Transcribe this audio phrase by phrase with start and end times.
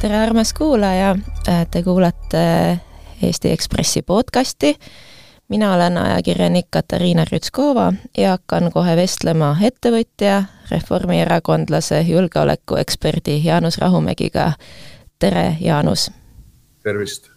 [0.00, 1.16] tere, armas kuulaja,
[1.70, 2.78] te kuulate
[3.22, 4.76] Eesti Ekspressi podcasti.
[5.48, 14.52] mina olen ajakirjanik Katariina Rütskova ja hakkan kohe vestlema ettevõtja, reformierakondlase, julgeolekueksperdi Jaanus Rahumägiga.
[15.18, 16.10] tere, Jaanus!
[16.82, 17.30] tervist!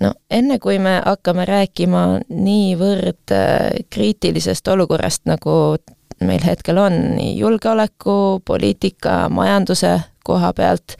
[0.00, 5.76] no enne, kui me hakkame rääkima niivõrd äh, kriitilisest olukorrast, nagu
[6.20, 10.96] meil hetkel on nii julgeoleku, poliitika, majanduse koha pealt,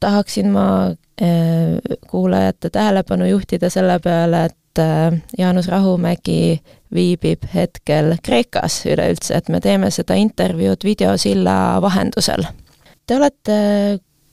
[0.00, 0.86] tahaksin ma
[1.22, 6.60] äh, kuulajate tähelepanu juhtida selle peale, et äh, Jaanus Rahumägi
[6.94, 12.46] viibib hetkel Kreekas üleüldse, et me teeme seda intervjuud videosilla vahendusel.
[13.06, 13.56] Te olete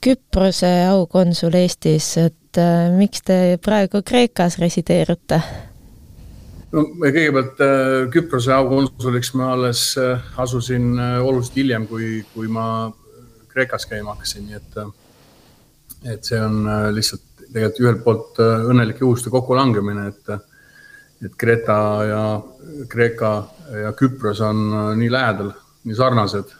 [0.06, 5.40] Küprose aukonsul Eestis, et äh, miks te praegu Kreekas resideerute?
[6.76, 7.60] no kõigepealt
[8.12, 9.82] Küprose aukonsuliks ma alles
[10.36, 12.92] asusin oluliselt hiljem, kui, kui ma
[13.48, 14.80] Kreekas käima hakkasin, nii et
[16.06, 20.30] et see on äh, lihtsalt tegelikult ühelt poolt äh, õnnelike juhuste kokkulangemine, et,
[21.24, 22.22] et Kreeta ja
[22.90, 23.32] Kreeka
[23.82, 25.52] ja Küpros on äh, nii lähedal,
[25.84, 26.54] nii sarnased.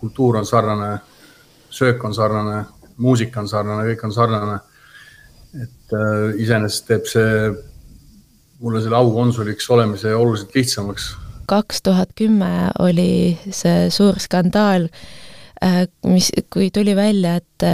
[0.00, 1.00] kultuur on sarnane,
[1.70, 2.64] söök on sarnane,
[2.96, 4.60] muusika on sarnane, kõik on sarnane.
[5.52, 7.50] et äh, iseenesest teeb see
[8.62, 11.16] mulle selle aukonsuliks olemise oluliselt lihtsamaks.
[11.46, 14.88] kaks tuhat kümme oli see suur skandaal,
[16.06, 17.66] mis, kui tuli välja, et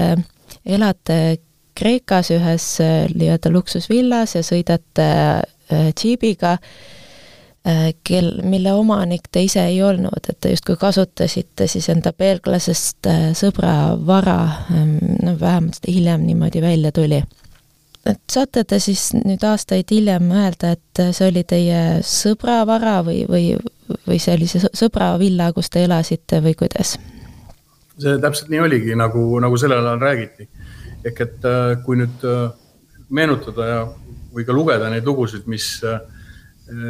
[0.69, 1.39] elate
[1.79, 6.57] Kreekas ühes äh, nii-öelda luksusvillas ja sõidate äh, džiibiga,
[7.69, 13.07] äh, kel, mille omanik te ise ei olnud, et te justkui kasutasite siis enda belglasest
[13.39, 13.75] sõbra
[14.07, 14.41] vara,
[14.75, 17.23] ähm, no vähemalt hiljem niimoodi välja tuli.
[18.09, 23.23] et saate te siis nüüd aastaid hiljem öelda, et see oli teie sõbra vara või,
[23.29, 23.53] või,
[24.09, 26.97] või see oli see sõbra villa, kus te elasite või kuidas?
[27.99, 30.49] see täpselt nii oligi, nagu, nagu sellel ajal räägiti.
[31.09, 32.47] Ehk et äh, kui nüüd äh,
[33.15, 33.83] meenutada ja,
[34.35, 36.01] või ka lugeda neid lugusid, mis, äh,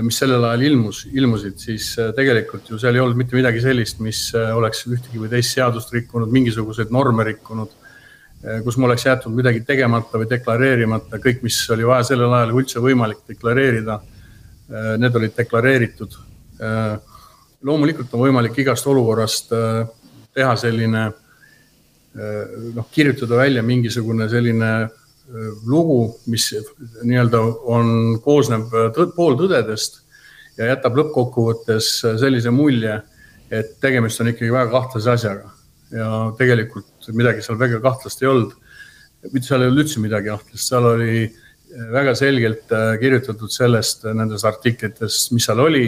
[0.03, 4.25] mis sellel ajal ilmus, ilmusid, siis tegelikult ju seal ei olnud mitte midagi sellist, mis
[4.35, 7.77] oleks ühtegi või teist seadust rikkunud, mingisuguseid norme rikkunud.
[8.65, 12.83] kus mul oleks jäetud midagi tegemata või deklareerimata, kõik, mis oli vaja sellel ajal üldse
[12.83, 13.97] võimalik deklareerida.
[14.99, 16.19] Need olid deklareeritud.
[17.63, 19.51] loomulikult on võimalik igast olukorrast
[20.35, 21.09] teha selline
[22.75, 24.91] noh, kirjutada välja mingisugune selline äh,
[25.67, 26.01] lugu,
[26.33, 26.51] mis
[27.03, 27.41] nii-öelda
[27.71, 27.91] on,
[28.25, 30.03] koosneb tõd, pooltõdedest
[30.59, 31.91] ja jätab lõppkokkuvõttes
[32.21, 33.01] sellise mulje,
[33.51, 35.53] et tegemist on ikkagi väga kahtlase asjaga.
[35.89, 38.57] ja tegelikult midagi seal väga kahtlast ei olnud.
[39.41, 41.29] seal ei olnud üldse midagi kahtlast, seal oli
[41.93, 45.87] väga selgelt äh, kirjutatud sellest nendes artiklites, mis seal oli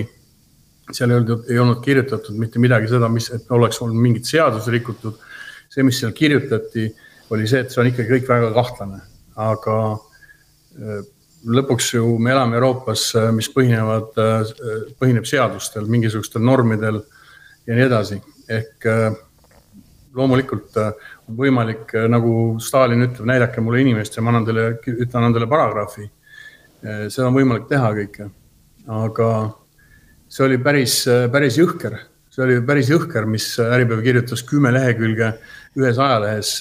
[0.94, 4.70] seal ei olnud, ei olnud kirjutatud mitte midagi seda, mis, et oleks olnud mingit seadust
[4.72, 5.18] rikutud.
[5.70, 6.88] See, mis seal kirjutati,
[7.31, 9.00] oli see, et see on ikkagi kõik väga kahtlane,
[9.38, 11.00] aga äh,
[11.60, 14.54] lõpuks ju me elame Euroopas, äh, mis põhinevad, äh,
[15.00, 17.03] põhineb seadustel, mingisugustel normidel
[17.66, 18.20] ja nii edasi.
[18.50, 18.82] ehk
[20.19, 25.36] loomulikult on võimalik, nagu Stalin ütleb, näidake mulle inimest ja ma annan teile, ütlen, annan
[25.36, 26.09] teile paragrahvi.
[26.82, 28.26] seda on võimalik teha kõike,
[28.91, 29.28] aga
[30.26, 31.94] see oli päris, päris jõhker,
[32.30, 35.32] see oli päris jõhker, mis Äripäev kirjutas kümme lehekülge
[35.78, 36.60] ühes ajalehes.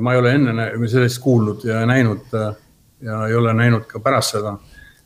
[0.00, 4.56] ma ei ole enne sellest kuulnud ja näinud ja ei ole näinud ka pärast seda,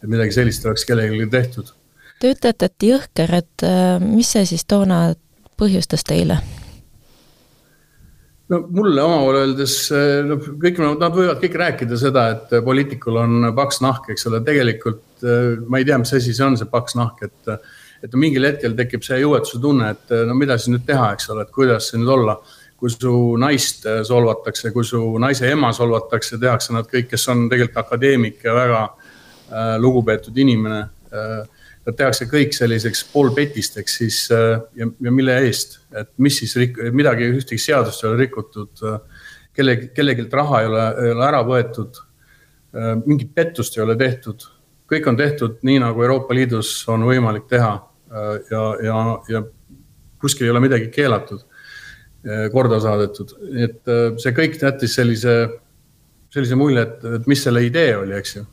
[0.03, 1.73] et midagi sellist oleks kellelegi tehtud.
[2.21, 3.65] Te ütlete, et jõhker, et
[4.01, 5.15] mis see siis toona
[5.61, 6.41] põhjustas teile?
[8.53, 9.77] no mulle omavahel öeldes,
[10.29, 15.25] no kõik, nad võivad kõik rääkida seda, et poliitikul on paks nahk, eks ole, tegelikult
[15.69, 17.57] ma ei tea, mis asi see on, see paks nahk, et.
[18.05, 21.47] Et mingil hetkel tekib see jõuetuse tunne, et no mida siis nüüd teha, eks ole,
[21.47, 22.39] et kuidas see nüüd olla.
[22.85, 23.11] kui su
[23.41, 28.53] naist solvatakse, kui su naise ema solvatakse, tehakse nad kõik, kes on tegelikult akadeemik ja
[28.53, 31.47] väga äh, lugupeetud inimene äh,
[31.85, 36.81] nad tehakse kõik selliseks poolpetisteks siis äh, ja, ja mille eest, et mis siis rik-,
[36.97, 38.85] midagi, ühtegi seadust ei ole rikutud.
[39.55, 42.01] kellegi, kellelgi raha ei ole, ei ole ära võetud.
[42.75, 44.47] Äh, mingit pettust ei ole tehtud,
[44.91, 47.77] kõik on tehtud nii, nagu Euroopa Liidus on võimalik teha.
[48.15, 48.97] Ja, ja,
[49.29, 49.41] ja
[50.23, 51.41] kuskil ei ole midagi keelatud,
[52.55, 53.91] korda saadetud, et
[54.23, 55.35] see kõik jättis sellise,
[56.33, 58.45] sellise mulje, et, et mis selle idee oli, eks ju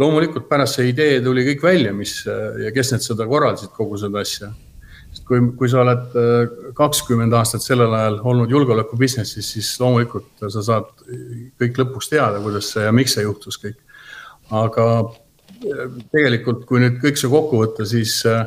[0.00, 4.22] loomulikult pärast see idee tuli kõik välja, mis ja kes need seda korraldasid, kogu seda
[4.24, 4.50] asja.
[5.10, 6.14] sest kui, kui sa oled
[6.78, 10.92] kakskümmend aastat sellel ajal olnud julgeoleku business'is, siis loomulikult sa saad
[11.60, 13.80] kõik lõpuks teada, kuidas see ja miks see juhtus kõik.
[14.50, 14.86] aga
[16.14, 18.46] tegelikult, kui nüüd kõik see kokku võtta, siis äh,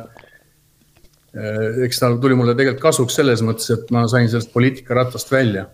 [1.34, 5.66] eks ta tuli mulle tegelikult kasuks selles mõttes, et ma sain sellest poliitikaratast välja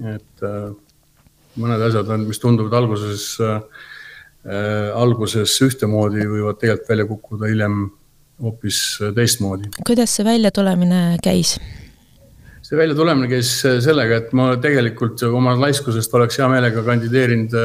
[0.00, 0.44] et
[1.60, 3.60] mõned asjad on, mis tunduvad alguses äh,
[4.96, 7.84] alguses ühtemoodi, võivad tegelikult välja kukkuda hiljem
[8.42, 8.80] hoopis
[9.14, 9.70] teistmoodi.
[9.86, 11.58] kuidas see väljatulemine käis?
[12.62, 17.56] see väljatulemine käis sellega, et ma tegelikult oma laiskusest oleks hea meelega kandideerinud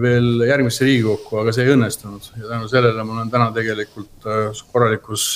[0.00, 4.24] veel järgmisse Riigikokku, aga see ei õnnestunud ja tänu sellele ma olen täna tegelikult
[4.72, 5.34] korralikus,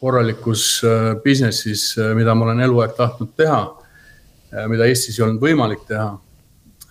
[0.00, 0.80] korralikus
[1.24, 3.60] business'is, mida ma olen eluaeg tahtnud teha,
[4.72, 6.10] mida Eestis ei olnud võimalik teha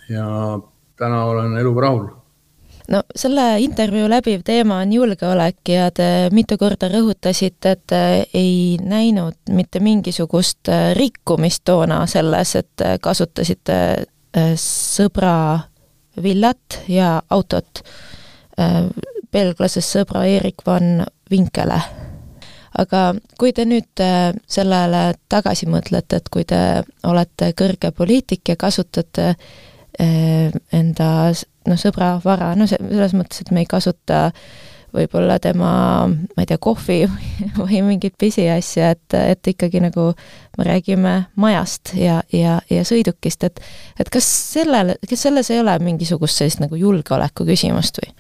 [0.10, 0.30] ja
[1.00, 2.08] täna olen eluga rahul
[2.90, 7.96] no selle intervjuu läbiv teema on julgeolek ja te mitu korda rõhutasite, et
[8.34, 15.60] ei näinud mitte mingisugust äh, rikkumist toona selles, et äh, kasutasite äh, sõbra
[16.20, 17.80] villat ja autot,
[19.32, 21.78] belglasest sõbra Erik van Vinkele.
[22.78, 24.04] Aga kui te nüüd
[24.48, 29.34] sellele tagasi mõtlete, et kui te olete kõrge poliitik ja kasutate
[30.00, 31.06] Eh, enda
[31.68, 34.30] noh, sõbra vara, no selles mõttes, et me ei kasuta
[34.96, 35.72] võib-olla tema,
[36.08, 37.02] ma ei tea, kohvi
[37.60, 40.06] või mingit pisiasja, et, et ikkagi nagu
[40.56, 43.60] me räägime majast ja, ja, ja sõidukist, et
[44.00, 48.16] et kas sellel, kas selles ei ole mingisugust sellist nagu julgeoleku küsimust või?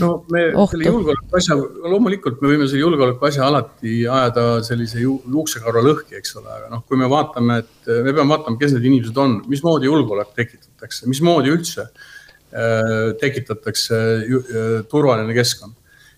[0.00, 0.74] No me Ohtu.
[0.74, 1.56] selle julgeoleku asja,
[1.90, 6.70] loomulikult me võime selle julgeoleku asja alati ajada sellise ju, juuksekarva lõhki, eks ole, aga
[6.72, 11.08] noh, kui me vaatame, et me peame vaatama, kes need inimesed on, mismoodi julgeolek tekitatakse,
[11.10, 15.74] mismoodi üldse äh, tekitatakse äh, turvaline keskkond.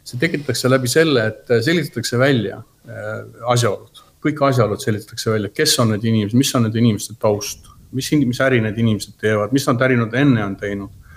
[0.09, 3.19] see tekitatakse läbi selle, et selgitatakse välja äh,
[3.53, 8.09] asjaolud, kõik asjaolud selgitatakse välja, kes on need inimesed, mis on nende inimeste taust, mis,
[8.25, 11.08] mis äri need inimesed teevad, mis nad ärinud enne on teinud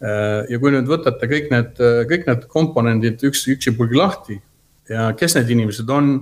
[0.00, 4.38] ja kui nüüd võtate kõik need, kõik need komponendid üks, üksipulgi lahti
[4.90, 6.14] ja kes need inimesed on,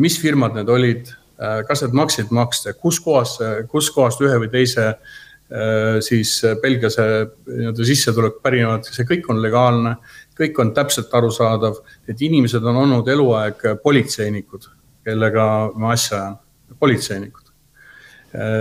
[0.00, 3.36] mis firmad need olid, äh, kas need maksid maksta, kus kohas,
[3.70, 7.06] kus kohast ühe või teise äh, siis Belgiase
[7.46, 9.96] nii-öelda sissetulek pärinevad, see kõik on legaalne,
[10.36, 14.68] kõik on täpselt arusaadav, et inimesed on olnud eluaeg politseinikud,
[15.06, 15.46] kellega
[15.78, 16.40] ma asja ajan,
[16.80, 17.44] politseinikud.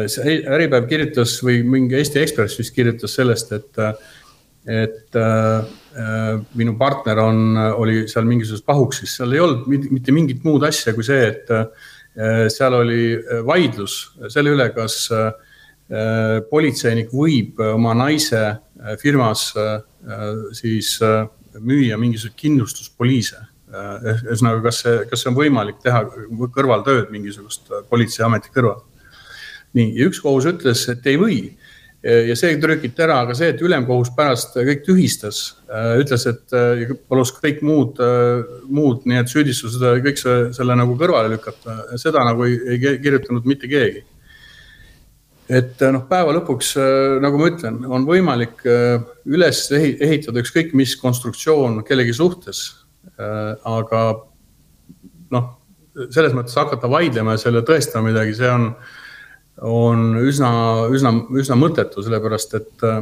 [0.08, 3.80] see Äripäev kirjutas või mingi Eesti Ekspress vist kirjutas sellest, et
[4.66, 5.66] et äh,
[5.96, 10.94] äh, minu partner on, oli seal mingisuguses pahuksis, seal ei olnud mitte mingit muud asja
[10.98, 11.68] kui see, et äh,
[12.52, 13.98] seal oli vaidlus
[14.32, 15.34] selle üle, kas äh,
[16.50, 19.82] politseinik võib oma naise äh, firmas äh,
[20.56, 20.98] siis
[21.56, 23.44] müüa mingisuguseid kindlustuspoliise.
[23.76, 26.04] ühesõnaga, kas see, kas see on võimalik teha
[26.54, 28.84] kõrvaltööd mingisugust politseiameti kõrval.
[29.76, 31.40] nii, ja üks kohus ütles, et ei või
[32.06, 35.40] ja see trükiti ära, aga see, et ülemkohus pärast kõik tühistas,
[35.72, 40.98] äh, ütles, et äh, palus kõik muud, äh, muud nii-öelda süüdistused, kõik see, selle nagu
[41.00, 44.04] kõrvale lükata, seda nagu ei, ei kirjutanud mitte keegi.
[45.46, 46.72] et noh, päeva lõpuks,
[47.22, 52.64] nagu ma ütlen, on võimalik üles ehitada ükskõik mis konstruktsioon kellegi suhtes.
[53.16, 54.00] aga
[55.32, 55.52] noh,
[56.10, 58.72] selles mõttes hakata vaidlema ja selle tõestama midagi, see on
[59.62, 60.50] on üsna,
[60.92, 63.02] üsna, üsna mõttetu, sellepärast et äh,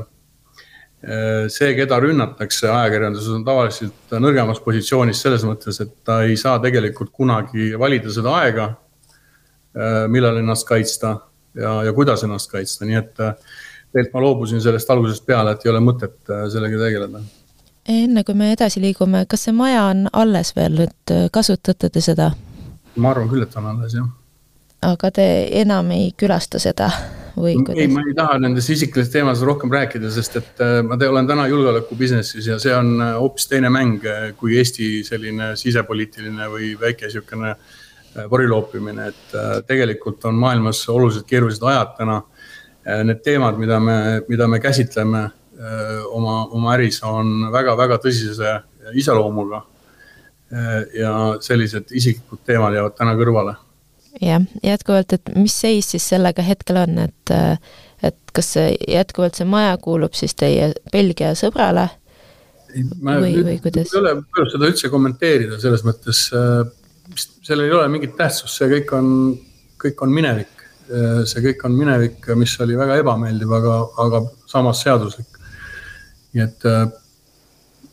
[1.52, 7.14] see, keda rünnatakse ajakirjanduses, on tavaliselt nõrgemas positsioonis selles mõttes, et ta ei saa tegelikult
[7.14, 8.70] kunagi valida seda aega,
[9.74, 11.18] äh, millal ennast kaitsta
[11.58, 13.36] ja, ja kuidas ennast kaitsta, nii et äh,
[13.94, 17.22] tegelikult ma loobusin sellest algusest peale, et ei ole mõtet sellega tegeleda.
[17.90, 22.32] enne kui me edasi liigume, kas see maja on alles veel, et kasutate te seda?
[22.96, 24.10] ma arvan küll, et on alles, jah
[24.84, 25.26] aga te
[25.62, 26.90] enam ei külasta seda
[27.36, 27.82] või kuidas?
[27.82, 31.30] ei, ma ei taha nendest isiklikest teemadest rohkem rääkida, sest et äh, ma te, olen
[31.30, 36.50] täna julgeoleku business'is ja see on äh, hoopis teine mäng äh, kui Eesti selline sisepoliitiline
[36.52, 37.56] või väike sihukene
[38.30, 39.32] pori loopimine, et
[39.66, 42.20] tegelikult on maailmas oluliselt keerulised ajad täna.
[43.08, 43.96] Need teemad, mida me,
[44.28, 45.24] mida me käsitleme
[46.14, 48.60] oma, oma äris, on väga-väga tõsise
[49.02, 49.64] iseloomuga.
[50.94, 53.56] ja sellised isiklikud teemad jäävad täna kõrvale
[54.22, 57.36] jah, jätkuvalt, et mis seis siis sellega hetkel on, et
[58.04, 61.88] et kas see jätkuvalt see maja kuulub siis teie Belgia sõbrale?
[63.02, 63.94] ma või, või kuidas?
[63.94, 66.64] ei ole põhjust seda üldse kommenteerida, selles mõttes äh,
[67.44, 69.08] sellel ei ole mingit tähtsust, see kõik on,
[69.82, 70.66] kõik on minevik.
[70.90, 75.40] Äh, see kõik on minevik, mis oli väga ebameeldiv, aga, aga samas seaduslik.
[76.34, 76.88] nii et äh,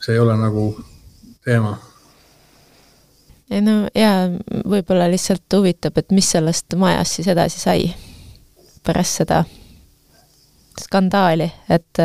[0.01, 0.73] see ei ole nagu
[1.45, 1.77] teema
[3.51, 4.29] ei no jaa,
[4.69, 7.89] võib-olla lihtsalt huvitab, et mis sellest majast siis edasi sai
[8.87, 9.43] pärast seda
[10.81, 12.05] skandaali, et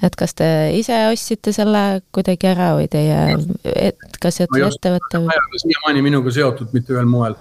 [0.00, 0.46] et kas te
[0.78, 3.18] ise ostsite selle kuidagi ära või teie,
[3.64, 5.20] et kas ettevõte?
[5.60, 7.36] siiamaani minuga seotud mitte ühel moel,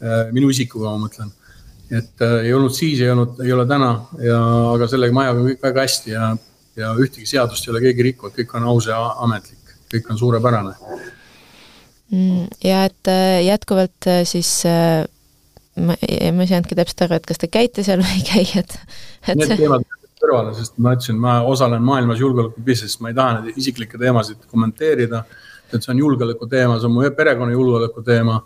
[0.00, 1.30] äh, minu isikuga ma mõtlen.
[1.90, 3.92] et äh, ei olnud siis, ei olnud, ei ole täna
[4.24, 4.40] ja,
[4.72, 6.32] aga selle majaga on kõik väga hästi ja,
[6.80, 10.74] ja ühtegi seadust ei ole keegi rikkunud, kõik on aus ja ametlik, kõik on suurepärane.
[12.64, 15.04] Ja et äh, jätkuvalt äh, siis äh,
[15.76, 15.94] ma,
[16.32, 18.78] ma ei saanudki täpselt aru, et kas te käite seal või ei käi, et,
[19.26, 19.84] et Need teemad
[20.18, 24.48] kõrvale, sest ma ütlesin, ma osalen maailmas julgeoleku business'is, ma ei taha neid isiklikke teemasid
[24.50, 25.24] kommenteerida.
[25.68, 28.42] et see on julgeoleku teema, see on mu perekonna julgeoleku teema.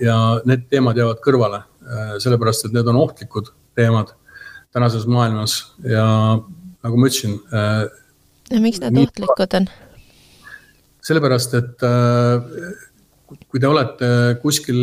[0.00, 0.14] ja
[0.48, 1.58] need teemad jäävad kõrvale
[2.18, 4.14] sellepärast et need on ohtlikud teemad
[4.72, 6.06] tänases maailmas ja
[6.84, 7.36] nagu ma ütlesin.
[8.50, 9.68] Ja miks nii, ohtlikud on?
[11.04, 14.08] Sellepärast, et äh, kui te olete
[14.42, 14.80] kuskil,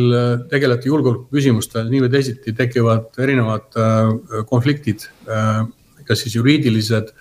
[0.51, 3.77] tegelete julgeolekuküsimustel, nii või teisiti tekivad erinevad
[4.49, 5.05] konfliktid,
[6.07, 7.13] kas siis juriidilised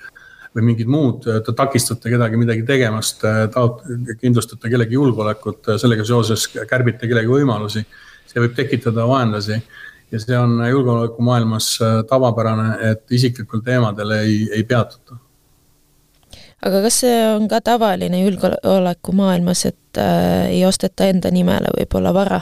[0.57, 3.23] või mingid muud, te takistate kedagi midagi tegemast,
[3.55, 3.85] taot-,
[4.19, 7.85] kindlustate kellegi julgeolekut, sellega seoses kärbite kellegi võimalusi
[8.31, 9.59] see võib tekitada vaenlasi
[10.11, 15.19] ja see on julgeolekumaailmas äh, tavapärane, et isiklikul teemadel ei, ei peatuta.
[16.67, 22.41] Aga kas see on ka tavaline julgeolekumaailmas, et äh, ei osteta enda nimele võib-olla vara?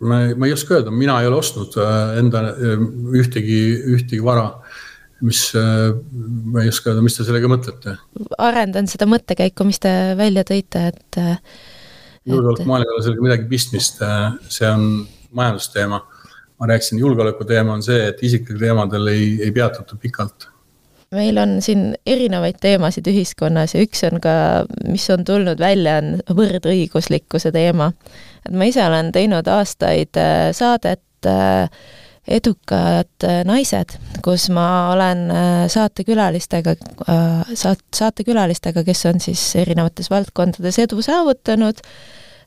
[0.00, 2.84] ma, ma ei oska öelda, mina ei ole ostnud äh, enda äh,
[3.22, 3.62] ühtegi,
[3.96, 4.50] ühtegi vara
[5.24, 7.96] mis, ma ei oska öelda, mis te sellega mõtlete?
[8.36, 11.22] arendan seda mõttekäiku, mis te välja tõite, et
[12.26, 16.02] julgeolekumaal ei ole sellega midagi pistmist, äh, see on majandusteema.
[16.60, 20.48] Ma rääkisin, julgeoleku teema on see, et isiklikel teemadel ei, ei peatuta pikalt.
[21.14, 24.32] meil on siin erinevaid teemasid ühiskonnas ja üks on ka,
[24.88, 27.92] mis on tulnud välja, on võrdõiguslikkuse teema.
[28.46, 31.70] et ma ise olen teinud aastaid äh, saadet äh,
[32.26, 33.92] edukad naised,
[34.24, 35.28] kus ma olen
[35.70, 36.74] saatekülalistega,
[37.54, 41.78] saat-, saatekülalistega, kes on siis erinevates valdkondades edu saavutanud,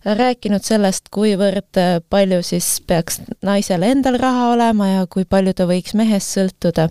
[0.05, 1.79] rääkinud sellest, kuivõrd
[2.09, 6.89] palju siis peaks naisel endal raha olema ja kui palju ta võiks mehest sõltuda.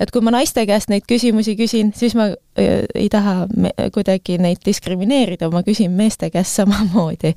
[0.00, 3.46] et kui ma naiste käest neid küsimusi küsin, siis ma äh, ei taha
[3.92, 7.34] kuidagi neid diskrimineerida, ma küsin meeste käest samamoodi.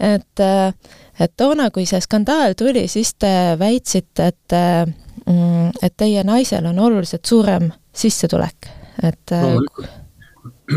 [0.00, 0.74] et, äh,
[1.20, 4.56] et toona, kui see skandaal tuli, siis te väitsite, et
[5.26, 8.70] mm, et teie naisel on oluliselt suurem sissetulek,
[9.02, 9.90] et äh, loomulikult,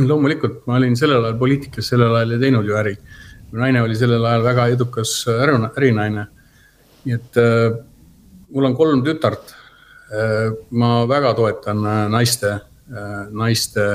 [0.08, 2.98] loomulikult, ma olin sellel ajal poliitikas, sellel ajal ei teinud ju äri
[3.58, 5.20] naine oli sellel ajal väga edukas
[5.78, 6.28] ärinaine.
[7.06, 7.78] nii et äh,
[8.54, 9.54] mul on kolm tütart
[10.12, 10.52] äh,.
[10.72, 13.88] ma väga toetan äh, naiste äh,, naiste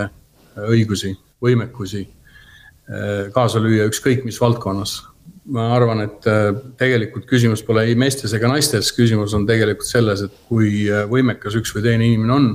[0.57, 5.01] õigusi, võimekusi äh, kaasa lüüa ükskõik mis valdkonnas.
[5.53, 10.23] ma arvan, et äh, tegelikult küsimus pole ei meestes ega naistes, küsimus on tegelikult selles,
[10.23, 12.51] et kui äh, võimekas üks või teine inimene on.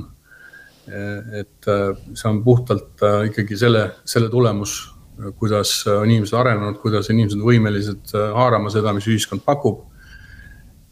[0.88, 4.78] Äh, et äh, see on puhtalt ikkagi selle, selle tulemus
[5.38, 9.86] kuidas on inimesed arenenud, kuidas inimesed on võimelised äh, haarama seda, mis ühiskond pakub.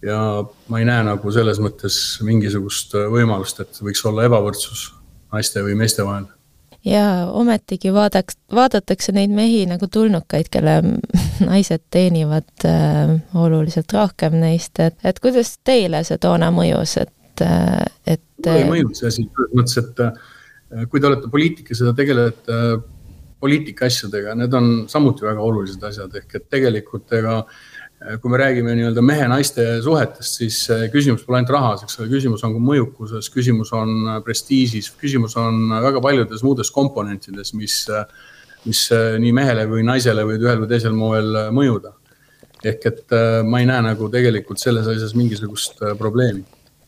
[0.04, 0.18] ja
[0.68, 4.90] ma ei näe nagu selles mõttes mingisugust äh, võimalust, et võiks olla ebavõrdsus
[5.33, 6.26] naiste või meeste vahel.
[6.85, 10.80] ja ometigi vaadaks, vaadatakse neid mehi nagu tulnukaid, kelle
[11.50, 17.87] naised teenivad äh, oluliselt rohkem neist, et, et kuidas teile see toona mõjus, et, äh,
[18.06, 18.26] et.
[18.42, 22.61] mulle ei mõjunud see asi selles mõttes, et kui te olete poliitikas ja te tegelete
[23.40, 28.76] poliitikaasjadega, need on samuti väga olulised asjad, ehk et tegelikult ega eh, kui me räägime
[28.78, 30.61] nii-öelda mehe-naiste suhetest, siis
[30.93, 35.69] küsimus pole ainult rahas, eks ole, küsimus on ka mõjukuses, küsimus on prestiižis, küsimus on
[35.85, 37.83] väga paljudes muudes komponentides, mis,
[38.64, 38.83] mis
[39.23, 41.93] nii mehele või naisele võivad ühel või teisel moel mõjuda.
[42.66, 46.45] ehk et eh, ma ei näe nagu tegelikult selles asjas mingisugust eh, probleemi.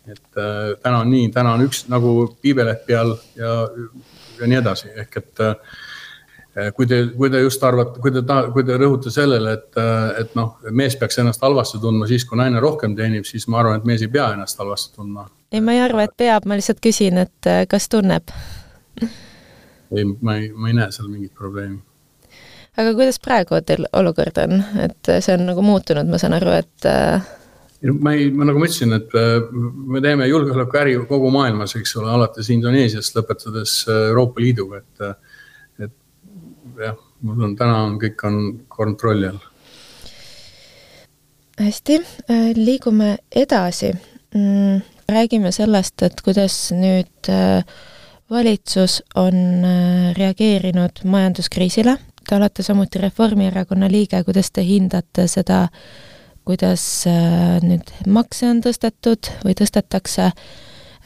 [0.09, 0.38] et
[0.81, 3.50] täna on nii, täna on üks nagu piibeleht peal ja,
[4.40, 5.88] ja nii edasi, ehk et Eh,
[6.75, 10.23] kui te, kui te just arvate, kui te taha, kui te rõhute sellele, et, eh,
[10.23, 13.78] et noh, mees peaks ennast halvasti tundma siis, kui naine rohkem teenib, siis ma arvan,
[13.78, 15.28] et mees ei pea ennast halvasti tundma.
[15.52, 18.33] ei, ma ei arva, et peab, ma lihtsalt küsin, et eh, kas tunneb?
[19.02, 21.78] ei, ma ei, ma ei näe seal mingit probleemi.
[22.78, 26.90] aga kuidas praegu teil olukord on, et see on nagu muutunud, ma saan aru, et
[28.02, 29.14] ma ei, ma nagu ma ütlesin, et
[29.95, 35.27] me teeme julgeolekuäri kogu maailmas, eks ole, alates Indoneesiast lõpetades Euroopa Liiduga, et
[36.79, 38.38] jah, ma usun, täna on, kõik on
[38.71, 39.41] kontrolli all.
[41.59, 41.99] hästi,
[42.31, 43.93] äh, liigume edasi.
[44.35, 47.65] Mm, räägime sellest, et kuidas nüüd äh,
[48.31, 51.97] valitsus on äh, reageerinud majanduskriisile.
[52.29, 55.67] Te olete samuti Reformierakonna liige, kuidas te hindate seda,
[56.45, 56.83] kuidas
[57.65, 60.29] nüüd makse on tõstetud või tõstetakse,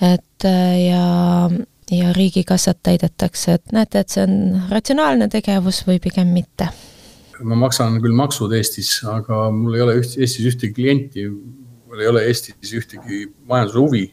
[0.03, 0.47] et
[0.83, 1.05] ja
[1.93, 6.71] ja riigikassat täidetakse, et näete, et see on ratsionaalne tegevus või pigem mitte?
[7.43, 12.11] ma maksan küll maksud Eestis, aga mul ei ole üht, Eestis ühtegi klienti, mul ei
[12.11, 14.05] ole Eestis ühtegi majandushuvi.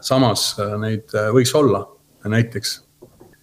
[0.00, 1.82] samas neid võiks olla,
[2.24, 2.72] näiteks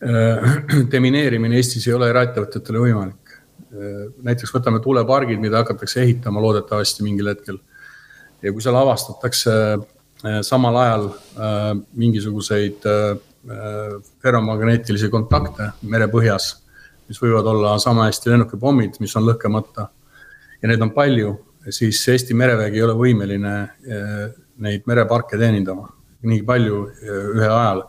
[0.94, 3.36] demineerimine Eestis ei ole eraettevõtetele võimalik.
[4.24, 7.60] näiteks võtame tuulepargid, mida hakatakse ehitama loodetavasti mingil hetkel.
[8.42, 9.54] ja kui seal avastatakse
[10.42, 11.08] samal ajal
[11.94, 12.86] mingisuguseid
[14.24, 16.46] ferromagneetilisi kontakte merepõhjas,
[17.10, 19.90] mis võivad olla sama hästi lennukipommid, mis on lõhkemata.
[20.62, 21.34] ja neid on palju,
[21.70, 23.54] siis Eesti merevägi ei ole võimeline
[24.64, 25.90] neid mereparke teenindama
[26.24, 26.78] nii palju
[27.36, 27.84] ühe ajal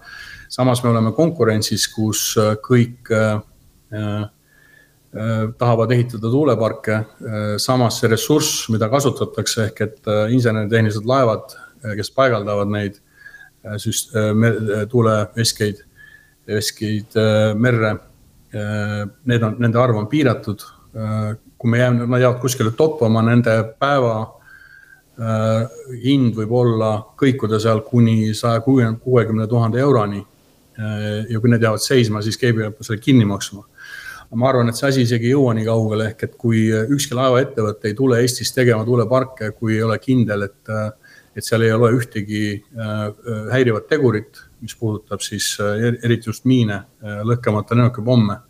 [0.54, 3.40] samas me oleme konkurentsis, kus äh, kõik äh,
[3.94, 4.25] äh,
[5.58, 6.96] tahavad ehitada tuuleparke.
[7.62, 11.54] samas see ressurss, mida kasutatakse ehk et insener-tehnilised laevad,
[11.94, 12.96] kes paigaldavad neid
[13.80, 14.12] süst-,
[14.90, 15.83] tuuleveskeid,
[16.47, 17.16] veskeid
[17.56, 17.97] merre.
[19.26, 20.62] Need on, nende arv on piiratud.
[21.59, 24.18] kui me jääme, nad jäävad kuskile toppama, nende päeva
[26.04, 30.23] hind võib olla, kõikuda seal kuni saja kuuekümne tuhande euroni
[30.75, 33.62] Äh, ja kui need jäävad seisma, siis keegi peab selle kinni maksma.
[34.35, 36.64] ma arvan, et see asi isegi ei jõua nii kaugele, ehk et kui
[36.97, 40.73] ükski laevaettevõte ei tule Eestis tegema tuuleparke, kui ei ole kindel, et,
[41.37, 43.05] et seal ei ole ühtegi äh,
[43.53, 48.41] häirivat tegurit, mis puudutab siis äh, eriti just miine, lõhkemata lennukipomme.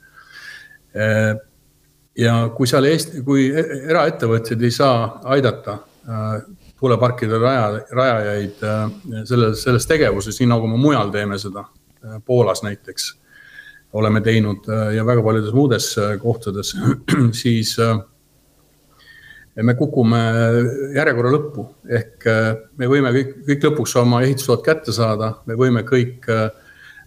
[2.14, 5.80] Ja kui seal Eesti, kui eraettevõtjad ei saa aidata
[6.78, 8.62] tuuleparkide raja, rajajaid
[9.26, 11.64] selles, selles tegevuses, nii nagu me mujal teeme seda
[12.04, 13.14] Äh, Poolas näiteks
[13.92, 16.74] oleme teinud äh, ja väga paljudes muudes äh, kohtades,
[17.42, 17.76] siis
[19.62, 20.20] me kukume
[20.96, 21.66] järjekorra lõppu.
[21.86, 22.26] ehk
[22.76, 26.26] me võime kõik, kõik lõpuks oma ehitusload kätte saada, me võime kõik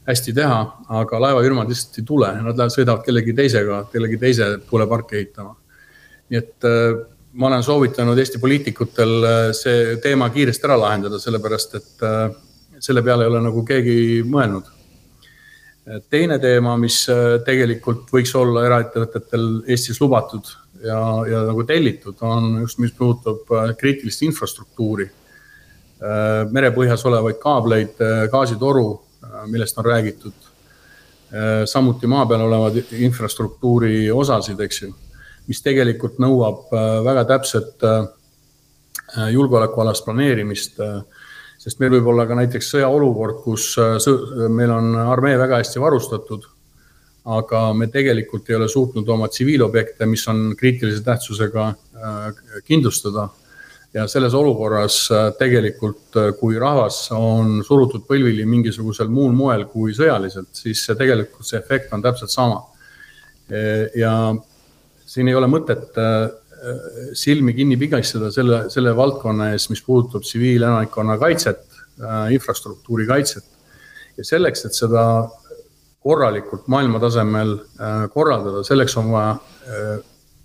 [0.07, 0.61] hästi teha,
[1.01, 5.55] aga laevafirmad lihtsalt ei tule, nad lähevad, sõidavad kellegi teisega, kellegi teise tuuleparki ehitama.
[6.29, 6.69] nii et
[7.33, 12.07] ma olen soovitanud Eesti poliitikutel see teema kiiresti ära lahendada, sellepärast et
[12.79, 14.77] selle peale ei ole nagu keegi mõelnud
[16.09, 20.49] teine teema, mis äh, tegelikult võiks olla eraettevõtetel Eestis lubatud
[20.83, 25.07] ja, ja nagu tellitud, on just, mis puudutab äh, kriitilist infrastruktuuri.
[25.07, 27.97] Äh, merepõhjas olevaid kaableid,
[28.31, 28.89] gaasitoru,
[29.51, 30.45] millest on räägitud.
[31.67, 34.93] samuti maa peal olevad infrastruktuuri osasid, eks ju,
[35.49, 36.69] mis tegelikult nõuab
[37.03, 37.83] väga täpset
[39.33, 40.79] julgeolekualast planeerimist
[41.67, 43.97] sest meil võib olla ka näiteks sõjaolukord, kus äh,
[44.53, 46.45] meil on armee väga hästi varustatud,
[47.27, 53.29] aga me tegelikult ei ole suutnud oma tsiviilobjekte, mis on kriitilise tähtsusega, äh, kindlustada.
[53.93, 60.51] ja selles olukorras äh, tegelikult, kui rahvas on surutud põlvili mingisugusel muul moel kui sõjaliselt,
[60.53, 62.65] siis see tegelikult see efekt on täpselt sama.
[63.95, 64.35] ja
[65.07, 65.95] siin ei ole mõtet
[67.13, 71.63] silmi kinni pigistada selle, selle valdkonna ees, mis puudutab tsiviilelanikkonna kaitset,
[72.01, 73.45] äh, infrastruktuuri kaitset.
[74.17, 75.01] ja selleks, et seda
[76.07, 79.87] korralikult maailma tasemel äh, korraldada, selleks on vaja äh,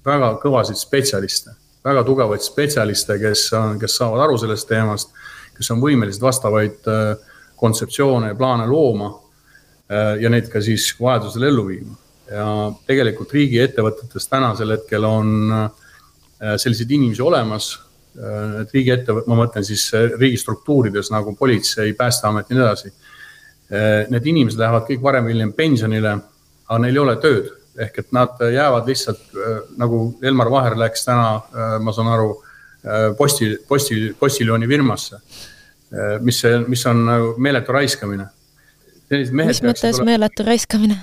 [0.07, 5.14] väga kõvasid spetsialiste, väga tugevaid spetsialiste, kes on, kes saavad aru sellest teemast,
[5.57, 6.88] kes on võimelised vastavaid
[7.61, 9.12] kontseptsioone ja plaane looma
[10.18, 11.94] ja neid ka siis vajadusel ellu viima.
[12.33, 12.46] ja
[12.88, 15.66] tegelikult riigiettevõtetes tänasel hetkel on äh,
[16.42, 17.77] Äh, selliseid inimesi olemas.
[18.18, 22.90] Äh, et riigiettevõte, ma mõtlen siis äh, riigistruktuurides nagu politsei, päästeamet ja nii edasi.
[23.72, 26.11] Need inimesed lähevad kõik varem või hiljem pensionile,
[26.68, 27.46] aga neil ei ole tööd
[27.80, 29.38] ehk et nad jäävad lihtsalt
[29.80, 31.38] nagu Elmar Vaher läks täna,
[31.80, 32.35] ma saan aru,
[33.16, 35.22] posti, posti, postiljooni firmasse.
[36.20, 38.26] mis mis on nagu meeletu raiskamine.
[39.08, 41.00] mis mõttes meeletu raiskamine?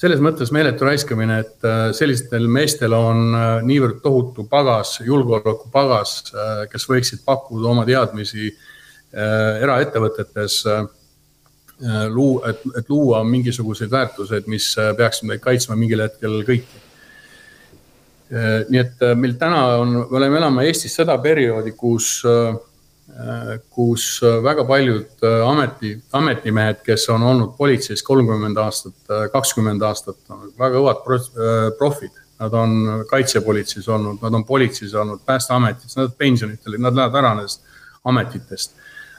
[0.00, 6.62] selles mõttes meeletu raiskamine, et äh, sellistel meestel on äh, niivõrd tohutu pagas, julgeolekupagas, äh,
[6.72, 8.52] kes võiksid pakkuda oma teadmisi
[9.10, 10.60] eraettevõtetes.
[12.12, 16.86] Luu-, et, et luua mingisuguseid väärtuseid, mis peaksid meid kaitsma mingil hetkel kõiki.
[18.68, 22.52] nii et meil täna on, me oleme, elame Eestis seda perioodi, kus äh,
[23.10, 28.94] Äh, kus äh, väga paljud äh, ameti, ametimehed, kes on olnud politseis kolmkümmend aastat,
[29.32, 30.20] kakskümmend aastat,
[30.58, 31.02] väga kõvad
[31.78, 32.14] profid.
[32.40, 37.66] Nad on kaitsepolitseis olnud, nad on politseis olnud, päästeametis, nad pensionitele, nad lähevad ära nendest
[38.08, 38.78] ametitest.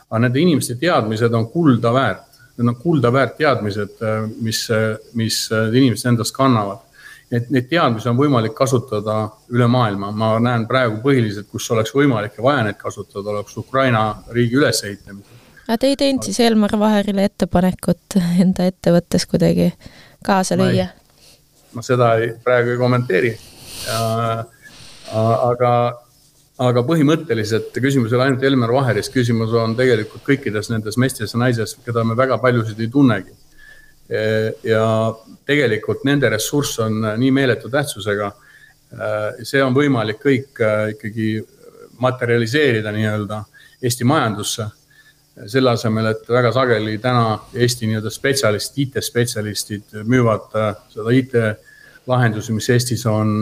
[0.09, 4.01] aga nende inimeste teadmised on kulda väärt, need on kulda väärt teadmised,
[4.41, 4.65] mis,
[5.17, 6.81] mis inimesed endast kannavad
[7.31, 9.23] et neid teadmisi on võimalik kasutada
[9.55, 14.03] üle maailma, ma näen praegu põhiliselt, kus oleks võimalik ja vaja neid kasutada, oleks Ukraina
[14.35, 15.39] riigi ülesehitamisel.
[15.67, 19.71] aga te ei teinud siis Elmar Vaherile ettepanekut enda ettevõttes kuidagi
[20.25, 20.89] kaasa lüüa?
[21.73, 23.31] ma seda ei, praegu ei kommenteeri.
[25.47, 25.73] aga,
[26.61, 31.39] aga põhimõtteliselt küsimus ei ole ainult Elmer Vaheris, küsimus on tegelikult kõikides nendes meestes ja
[31.41, 33.37] naises, keda me väga paljusid ei tunnegi.
[34.67, 34.85] ja
[35.47, 38.31] tegelikult nende ressurss on nii meeletu tähtsusega.
[39.43, 40.59] see on võimalik kõik
[40.91, 41.45] ikkagi
[41.99, 43.43] materialiseerida nii-öelda
[43.81, 44.65] Eesti majandusse
[45.47, 50.51] selle asemel, et väga sageli täna Eesti nii-öelda spetsialistid, IT-spetsialistid müüvad
[50.91, 53.39] seda IT-lahendusi, mis Eestis on,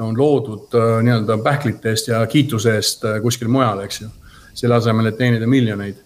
[0.00, 4.08] on loodud äh, nii-öelda pähklite eest ja kiituse eest kuskil mujal, eks ju.
[4.54, 5.98] selle asemel, et teenida miljoneid,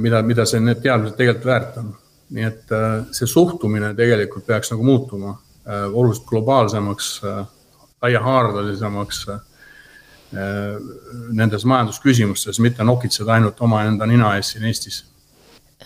[0.00, 1.92] mida, mida see, need teadmised tegelikult väärt on.
[2.36, 2.72] nii et
[3.14, 5.36] see suhtumine tegelikult peaks nagu muutuma
[5.92, 7.10] oluliselt globaalsemaks,
[8.02, 9.20] laiahaardelisemaks
[10.34, 10.80] Äh,
[11.32, 15.04] nendes majandusküsimustes, mitte nokitseda ainult omaenda nina ees siin Eestis.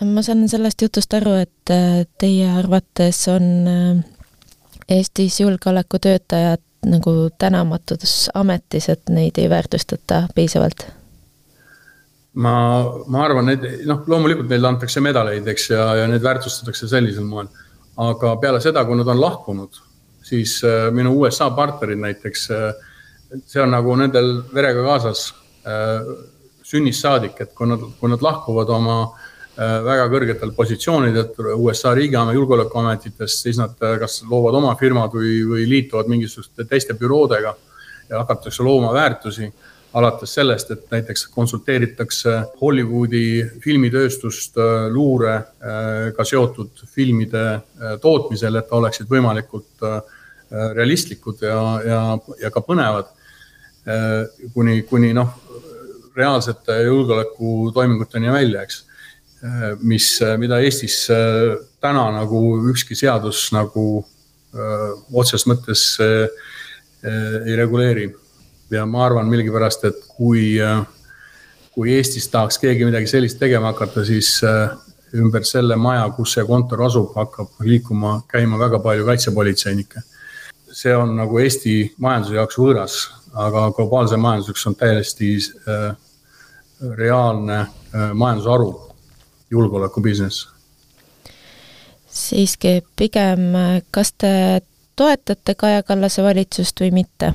[0.01, 4.01] ma saan sellest jutust aru, et äh, teie arvates on äh,
[4.97, 10.87] Eestis julgeolekutöötajad nagu tänamatus ametis, et neid ei väärtustata piisavalt?
[12.33, 12.53] ma,
[13.11, 17.49] ma arvan, et noh, loomulikult neile antakse medaleid, eks, ja, ja neid väärtustatakse sellisel moel.
[18.01, 19.81] aga peale seda, kui nad on lahkunud,
[20.23, 20.61] siis
[20.95, 22.69] minu USA partnerid näiteks äh,
[23.45, 25.25] see on nagu nendel verega kaasas
[25.67, 26.07] äh,
[26.63, 29.20] sünnist saadik, et kui nad, kui nad lahkuvad oma äh,
[29.57, 35.67] väga kõrgetel positsioonidelt USA riigiamet, julgeolekuametitest, siis nad äh, kas loovad oma firmad või, või
[35.69, 37.53] liituvad mingisuguste teiste büroodega
[38.09, 39.51] ja hakatakse looma väärtusi
[39.93, 44.55] alates sellest, et näiteks konsulteeritakse Hollywoodi filmitööstust
[44.91, 47.43] luurega seotud filmide
[47.99, 49.83] tootmisel, et oleksid võimalikult
[50.77, 51.99] realistlikud ja, ja,
[52.39, 53.11] ja ka põnevad
[53.81, 55.29] Äh, kuni, kuni noh,
[56.13, 58.83] reaalsete julgeolekutoiminguteni välja, eks.
[59.41, 64.05] Äh, mis, mida Eestis äh, täna nagu ükski seadus nagu
[64.53, 66.27] öö, otseses mõttes öö,
[67.47, 68.11] ei reguleeri.
[68.69, 70.59] ja ma arvan millegipärast, et kui,
[71.73, 74.37] kui Eestis tahaks keegi midagi sellist tegema hakata, siis
[75.15, 80.03] ümber selle maja, kus see kontor asub, hakkab liikuma, käima väga palju kaitsepolitseinikke.
[80.71, 82.99] see on nagu Eesti majanduse jaoks võõras
[83.33, 85.35] aga globaalse majanduseks on täiesti
[85.67, 85.95] äh,
[86.97, 88.90] reaalne äh, majandusharu,
[89.51, 90.47] julgeoleku business.
[92.11, 93.53] siiski pigem,
[93.91, 94.61] kas te
[94.95, 97.33] toetate Kaja Kallase valitsust või mitte?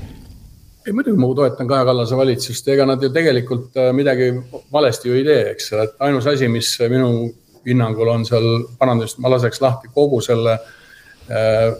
[0.87, 4.31] ei, muidugi ma toetan Kaja Kallase valitsust, ega nad ju tegelikult äh, midagi
[4.73, 7.31] valesti ju ei tee, eks, et ainus asi, mis minu
[7.67, 8.47] hinnangul on seal
[8.79, 11.73] parandamist, ma laseks lahti kogu selle äh,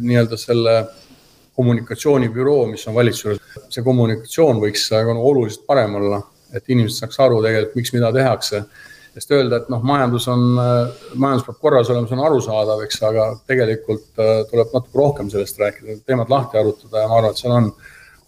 [0.00, 0.80] nii-öelda selle
[1.58, 3.38] kommunikatsioonibüroo, mis on valitsuses
[3.74, 6.20] see kommunikatsioon võiks aga no oluliselt parem olla,
[6.54, 8.62] et inimesed saaks aru tegelikult, miks mida tehakse.
[9.18, 10.44] Sest öelda, et noh, majandus on,
[11.18, 15.58] majandus peab korras olema, see on arusaadav, eks, aga tegelikult äh, tuleb natuke rohkem sellest
[15.58, 17.72] rääkida, teemad lahti arutada ja ma arvan, et seal on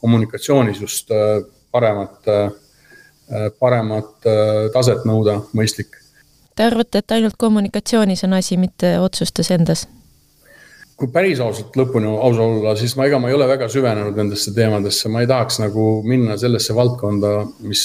[0.03, 1.39] kommunikatsioonis just äh,
[1.71, 2.51] paremat, äh,
[3.63, 4.27] paremat
[4.75, 5.95] taset nõuda mõistlik.
[6.59, 9.87] Te arvate, et ainult kommunikatsioonis on asi, mitte otsustes endas?
[11.01, 14.53] kui päris ausalt lõpuni aus olla, siis ma, ega ma ei ole väga süvenenud nendesse
[14.53, 17.31] teemadesse, ma ei tahaks nagu minna sellesse valdkonda,
[17.65, 17.85] mis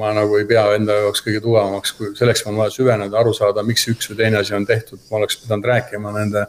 [0.00, 3.64] ma nagu ei pea enda jaoks kõige tugevamaks, kui selleks on vaja süveneda, aru saada,
[3.66, 6.46] miks üks või teine asi on tehtud, ma oleks pidanud rääkima nende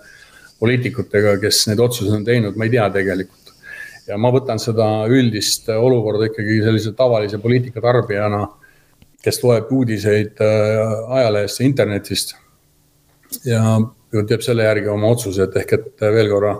[0.61, 3.37] poliitikutega, kes neid otsuseid on teinud, ma ei tea tegelikult.
[4.07, 8.45] ja ma võtan seda üldist olukorda ikkagi sellise tavalise poliitika tarbijana,
[9.21, 12.35] kes loeb uudiseid äh, ajalehest ja internetist.
[13.45, 13.61] ja
[14.27, 16.55] teeb selle järgi oma otsused, ehk et veel korra,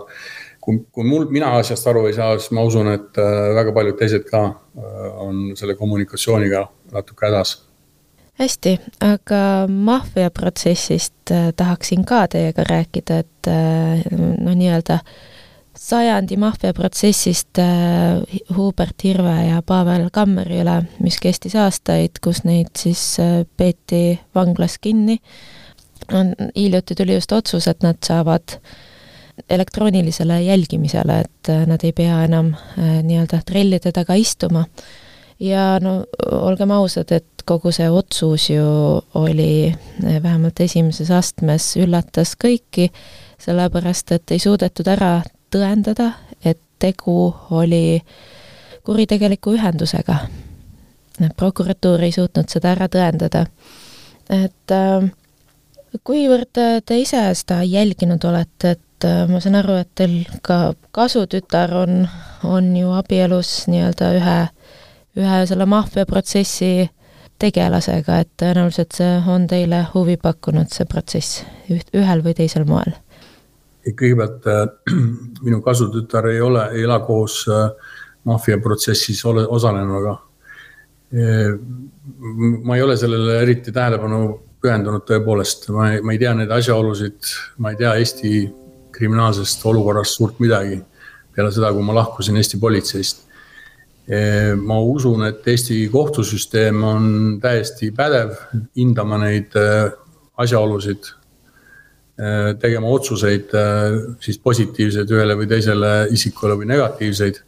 [0.62, 3.98] kui, kui mul, mina asjast aru ei saa, siis ma usun, et äh, väga paljud
[3.98, 7.58] teised ka äh, on selle kommunikatsiooniga natuke hädas
[8.40, 13.50] hästi, aga maffiaprotsessist äh, tahaksin ka teiega rääkida, et
[14.40, 14.98] no nii-öelda
[15.76, 17.58] sajandi maffiaprotsessist
[18.56, 23.02] Hubert Hirve ja Pavel Kammeri üle, mis kestis aastaid, kus neid siis
[23.58, 25.18] peeti vanglas kinni
[26.56, 28.58] hiljuti tuli just otsus, et nad saavad
[29.50, 34.64] elektroonilisele jälgimisele, et äh, nad ei pea enam äh, nii-öelda trellide taga istuma.
[35.42, 38.64] Ja no olgem ausad, et kogu see otsus ju
[39.18, 42.90] oli äh, vähemalt esimeses astmes, üllatas kõiki,
[43.42, 45.16] sellepärast et ei suudetud ära
[45.52, 46.12] tõendada,
[46.44, 48.02] et tegu oli
[48.84, 50.16] kuritegeliku ühendusega.
[51.36, 53.46] prokuratuur ei suutnud seda ära tõendada.
[54.30, 55.10] et äh,
[56.00, 60.74] kuivõrd äh, te ise seda jälginud olete, et äh, ma saan aru, et teil ka
[60.96, 62.06] kasutütar on,
[62.44, 64.38] on ju abielus nii-öelda ühe,
[65.18, 66.88] ühe selle maffiaprotsessi
[67.42, 72.94] tegelasega, et tõenäoliselt see on teile huvi pakkunud, see protsess, üht, ühel või teisel moel?
[73.82, 74.46] kõigepealt
[75.46, 77.40] minu kasutütar ei ole, ei ela koos
[78.24, 80.18] maffiaprotsessis osalenuga.
[82.62, 84.20] ma ei ole sellele eriti tähelepanu
[84.62, 88.32] pühendunud tõepoolest, ma ei, ma ei tea neid asjaolusid, ma ei tea Eesti
[88.94, 90.78] kriminaalsest olukorrast suurt midagi
[91.34, 93.21] peale seda, kui ma lahkusin Eesti politseist.
[94.58, 97.04] Ma usun, et Eesti kohtusüsteem on
[97.42, 98.34] täiesti pädev
[98.76, 99.92] hindama neid äh,
[100.42, 101.12] asjaolusid,
[102.18, 107.38] äh, tegema otsuseid äh, siis positiivseid ühele või teisele isikule või negatiivseid.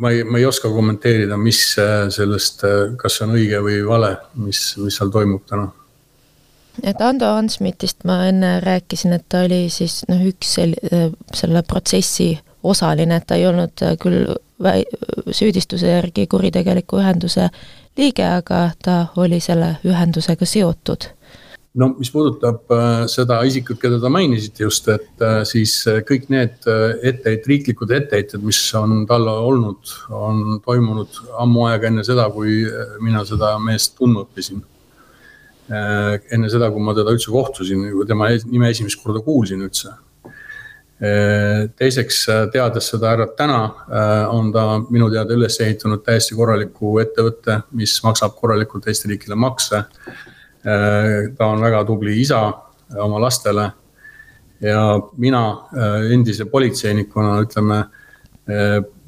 [0.00, 2.62] Ma ei, ma ei oska kommenteerida, mis sellest,
[2.96, 5.66] kas see on õige või vale, mis, mis seal toimub täna.
[6.80, 10.78] Et Ando Ansmitist ma enne rääkisin, et ta oli siis noh, üks sel-,
[11.36, 12.30] selle protsessi
[12.62, 14.86] osaline, et ta ei olnud küll väi-,
[15.30, 17.48] süüdistuse järgi kuritegeliku ühenduse
[17.98, 21.10] liige, aga ta oli selle ühendusega seotud
[21.80, 26.26] no mis puudutab äh, seda isikut, keda te mainisite just, et äh, siis äh, kõik
[26.32, 32.64] need etteheited, riiklikud etteheited, mis on talle olnud, on toimunud ammu aega enne seda, kui
[33.00, 34.64] mina seda meest tundma õppisin
[35.70, 39.92] Äh, enne seda, kui ma teda üldse kohtusin, tema nime esimest korda kuulsin üldse.
[41.00, 43.60] Äh, teiseks, äh, teades seda härrat täna,
[44.28, 49.84] on ta minu teada üles ehitanud täiesti korraliku ettevõtte, mis maksab korralikult Eesti riigile makse.
[51.36, 52.40] ta on väga tubli isa
[53.00, 53.70] oma lastele.
[54.60, 55.40] ja mina
[56.12, 57.84] endise politseinikuna, ütleme,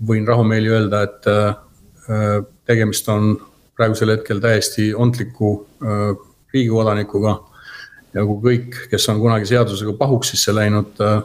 [0.09, 1.29] võin rahumeeli öelda, et
[2.65, 3.37] tegemist on
[3.77, 5.67] praegusel hetkel täiesti ontliku
[6.53, 7.41] riigi kodanikuga.
[8.15, 11.23] ja kui kõik, kes on kunagi seadusega pahuksisse läinud, äh,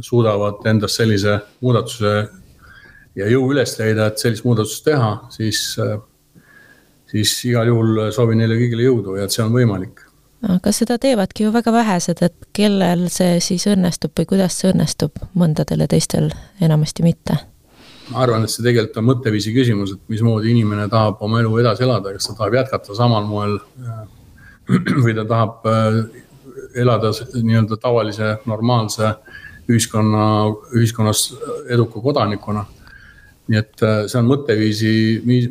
[0.00, 2.14] suudavad endast sellise muudatuse
[3.18, 5.96] ja jõu üles leida, et sellist muudatust teha, siis, äh,
[7.10, 10.04] siis igal juhul soovin neile kõigile jõudu ja et see on võimalik
[10.48, 15.16] aga seda teevadki ju väga vähesed, et kellel see siis õnnestub või kuidas see õnnestub,
[15.38, 16.30] mõndadel ja teistel
[16.64, 17.38] enamasti mitte?
[18.12, 21.86] ma arvan, et see tegelikult on mõtteviisi küsimus, et mismoodi inimene tahab oma elu edasi
[21.86, 24.02] elada, kas ta tahab jätkata samal moel äh,
[25.06, 25.96] või ta tahab äh,
[26.82, 29.14] elada nii-öelda tavalise, normaalse
[29.68, 30.24] ühiskonna,
[30.76, 31.26] ühiskonnas
[31.72, 32.66] eduka kodanikuna.
[33.48, 34.92] nii et äh, see on mõtteviisi,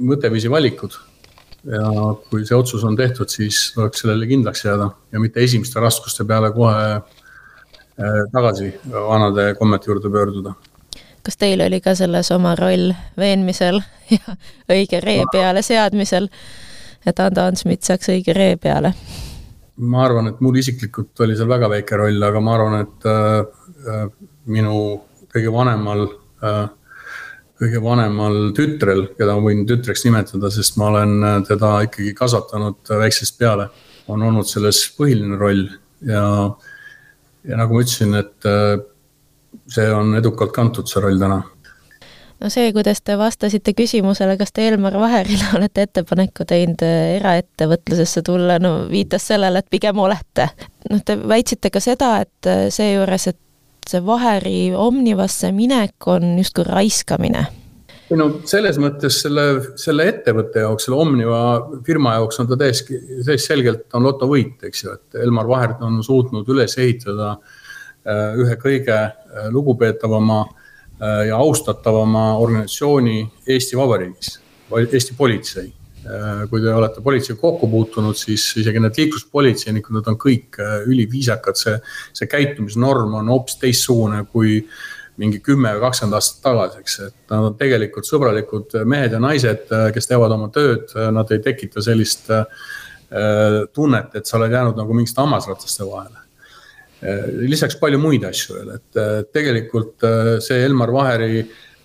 [0.01, 0.95] mõtteviisi valikud.
[1.63, 1.89] ja
[2.29, 6.51] kui see otsus on tehtud, siis tuleks sellele kindlaks jääda ja mitte esimeste raskuste peale
[6.51, 10.53] kohe äh, tagasi vanade kommete juurde pöörduda
[11.23, 13.79] kas teil oli ka selles oma roll veenmisel
[14.11, 14.35] ja
[14.69, 16.27] õige ree peale seadmisel?
[17.05, 18.93] et Ando Ansmit saaks õige ree peale?
[19.77, 23.39] Ma arvan, et mul isiklikult oli seal väga väike roll, aga ma arvan, et äh,
[23.89, 24.05] äh,
[24.53, 24.77] minu
[25.33, 26.05] kõige vanemal
[26.43, 26.65] äh,,
[27.63, 32.93] kõige vanemal tütrel, keda ma võin tütreks nimetada, sest ma olen äh, teda ikkagi kasvatanud
[33.01, 33.69] väiksest peale,
[34.11, 35.65] on olnud selles põhiline roll.
[36.03, 36.25] Ja,
[37.47, 38.75] ja nagu ma ütlesin, et äh,
[39.73, 41.41] see on edukalt kantud, see roll täna
[42.39, 48.23] no see, kuidas te vastasite küsimusele, kas te Elmar Vaherile olete ettepaneku teinud äh, eraettevõtlusesse
[48.25, 50.49] tulla, no viitas sellele, et pigem olete.
[50.89, 53.39] noh, te väitsite ka seda, et äh, seejuures, et
[53.89, 57.49] see Vaheri Omnivasse minek on justkui raiskamine
[58.13, 59.43] ei no selles mõttes selle,
[59.79, 61.39] selle ettevõtte jaoks, selle Omniva
[61.87, 65.97] firma jaoks on ta täiesti, täiesti selgelt on lotovõit, eks ju, et Elmar Vaherd on
[66.05, 68.99] suutnud üles ehitada äh, ühe kõige
[69.55, 70.62] lugupeetavama Äh,
[71.27, 74.39] ja austatavama organisatsiooni Eesti Vabariigis,
[74.71, 75.71] Eesti politsei.
[76.03, 80.81] Äh, kui te olete politseiga kokku puutunud, siis isegi need liikluspolitseinikud, nad on kõik äh,
[80.91, 81.77] üliviisakad, see,
[82.11, 84.57] see käitumisnorm on hoopis teistsugune kui
[85.21, 89.71] mingi kümme või kakskümmend aastat tagasi, eks, et nad on tegelikult sõbralikud mehed ja naised,
[89.95, 92.31] kes teevad oma tööd, nad ei tekita sellist
[93.77, 96.17] tunnet, et sa oled jäänud nagu mingite hammasrataste vahele.
[96.17, 96.22] Äh,
[97.49, 101.43] lisaks palju muid asju veel, et äh, tegelikult äh, see Elmar Vaheri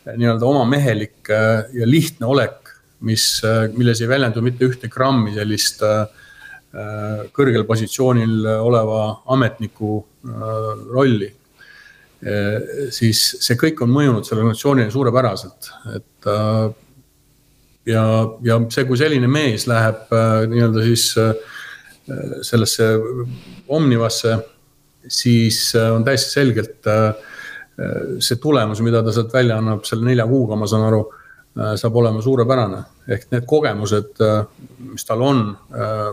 [0.08, 2.70] nii-öelda omamehelik ja lihtne olek,
[3.04, 3.42] mis,
[3.74, 5.82] milles ei väljendu mitte ühte grammi sellist
[7.36, 9.02] kõrgel positsioonil oleva
[9.34, 9.98] ametniku
[10.88, 11.28] rolli.
[12.88, 16.32] siis see kõik on mõjunud sellele organisatsioonile suurepäraselt, et
[17.92, 18.04] ja,
[18.48, 20.08] ja see, kui selline mees läheb
[20.48, 21.10] nii-öelda siis
[22.48, 22.94] sellesse
[23.68, 24.38] Omnivasse
[25.08, 30.06] siis äh, on täiesti selgelt äh, äh, see tulemus, mida ta sealt välja annab selle
[30.08, 31.06] nelja kuuga, ma saan aru,
[31.80, 32.84] saab olema suurepärane.
[33.08, 34.20] ehk need kogemused,
[34.92, 35.40] mis tal on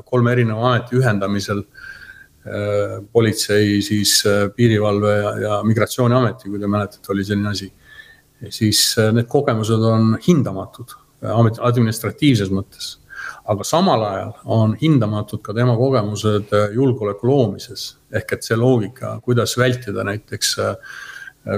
[0.08, 1.60] kolme erineva ameti ühendamisel,
[3.14, 4.16] politsei, siis
[4.56, 7.70] piirivalve ja, ja migratsiooniameti, kui te mäletate, oli selline asi.
[8.50, 8.82] siis
[9.14, 10.96] need kogemused on hindamatud
[11.70, 12.96] administratiivses mõttes
[13.46, 17.96] aga samal ajal on hindamatud ka tema kogemused julgeoleku loomises.
[18.12, 20.56] ehk et see loogika, kuidas vältida näiteks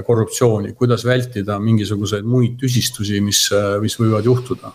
[0.06, 3.48] korruptsiooni, kuidas vältida mingisuguseid muid tüsistusi, mis,
[3.80, 4.72] mis võivad juhtuda.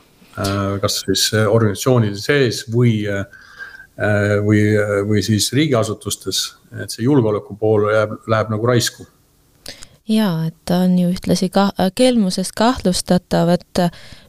[0.81, 3.03] kas siis organisatsioonide sees või
[4.41, 4.61] või,
[5.05, 6.39] või siis riigiasutustes,
[6.81, 9.05] et see julgeoleku pool jääb, läheb nagu raisku
[10.09, 13.83] jaa, et ta on ju ühtlasi ka kelmuses kahtlustatav, et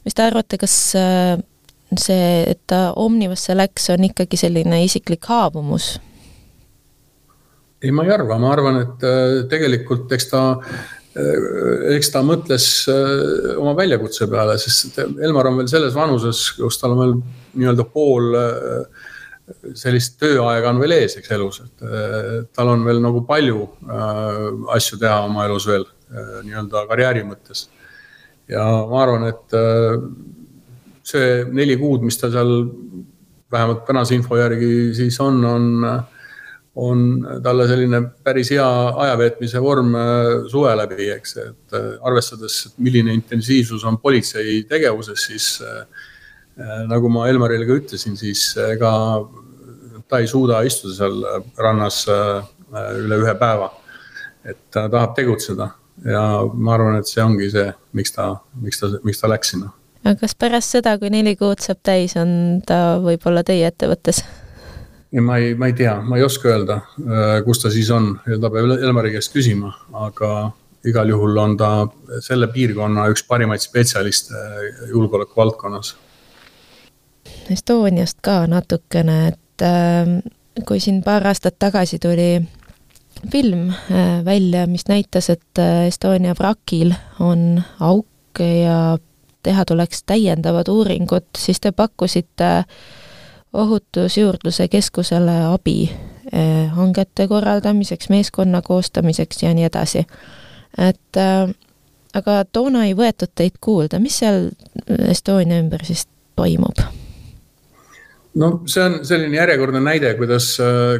[0.05, 1.41] mis te arvate, kas äh,
[2.01, 5.95] see, et ta Omnivasse läks, on ikkagi selline isiklik haavumus?
[7.83, 10.43] ei, ma ei arva, ma arvan, et äh, tegelikult eks ta,
[11.15, 12.69] äh, eks ta mõtles
[13.55, 17.19] oma väljakutse peale, sest Elmar on veel selles vanuses, kus tal on veel
[17.59, 19.11] nii-öelda pool äh,
[19.77, 21.85] sellist tööaega on veel ees, eks elus, et
[22.55, 27.67] tal on veel nagu palju äh, asju teha oma elus veel äh, nii-öelda karjääri mõttes.
[28.49, 29.99] ja ma arvan, et äh,
[31.05, 32.51] see neli kuud, mis ta seal
[33.51, 35.67] vähemalt tänase info järgi siis on, on,
[36.81, 37.03] on
[37.45, 38.65] talle selline päris hea
[39.05, 39.93] ajaveetmise vorm
[40.51, 45.49] suve läbi, eks, et arvestades, milline intensiivsus on politsei tegevuses, siis
[46.55, 48.89] Äh, nagu ma Elmarile ka ütlesin, siis ega
[50.07, 51.17] ta ei suuda istuda seal
[51.59, 52.45] rannas äh,
[53.01, 53.73] üle ühe päeva.
[54.45, 55.65] et ta tahab tegutseda
[56.05, 56.21] ja
[56.53, 57.65] ma arvan, et see ongi see,
[57.97, 58.27] miks ta,
[58.61, 59.71] miks ta, miks ta läks sinna.
[60.05, 64.23] Aga kas pärast seda, kui neli kuud saab täis, on ta võib-olla teie ettevõttes?
[65.21, 68.51] ma ei, ma ei tea, ma ei oska öelda, äh, kus ta siis on ta
[68.51, 70.51] peab Elmari käest küsima, aga
[70.85, 71.69] igal juhul on ta
[72.21, 74.41] selle piirkonna üks parimaid spetsialiste
[74.91, 75.95] julgeoleku valdkonnas
[77.51, 80.09] Estoniast ka natukene, et äh,
[80.65, 82.29] kui siin paar aastat tagasi tuli
[83.31, 88.97] film äh, välja, mis näitas, et äh, Estonia vrakil on auk ja
[89.45, 92.49] teha tuleks täiendavad uuringud, siis te pakkusite
[93.53, 100.05] ohutusjuurdluse keskusele abi äh, hangete korraldamiseks, meeskonna koostamiseks ja nii edasi.
[100.77, 101.53] et äh,
[102.15, 104.49] aga toona ei võetud teid kuulda, mis seal
[105.09, 106.83] Estonia ümber siis toimub?
[108.35, 110.49] no see on selline järjekordne näide, kuidas,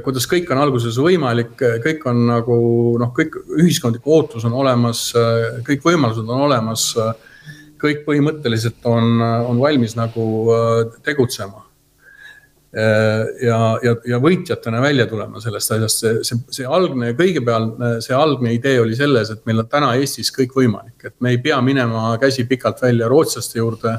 [0.04, 2.58] kuidas kõik on alguses võimalik, kõik on nagu
[3.02, 5.10] noh, kõik ühiskondlik ootus on olemas,
[5.68, 6.94] kõik võimalused on olemas.
[7.86, 10.26] Kõik põhimõtteliselt on, on valmis nagu
[11.06, 11.63] tegutsema.
[12.76, 18.52] ja, ja, ja võitjatena välja tulema sellest asjast, see, see, see algne, kõigepealt see algne
[18.52, 22.17] idee oli selles, et meil on täna Eestis kõik võimalik, et me ei pea minema
[22.19, 23.95] käsi pikalt välja rootslaste juurde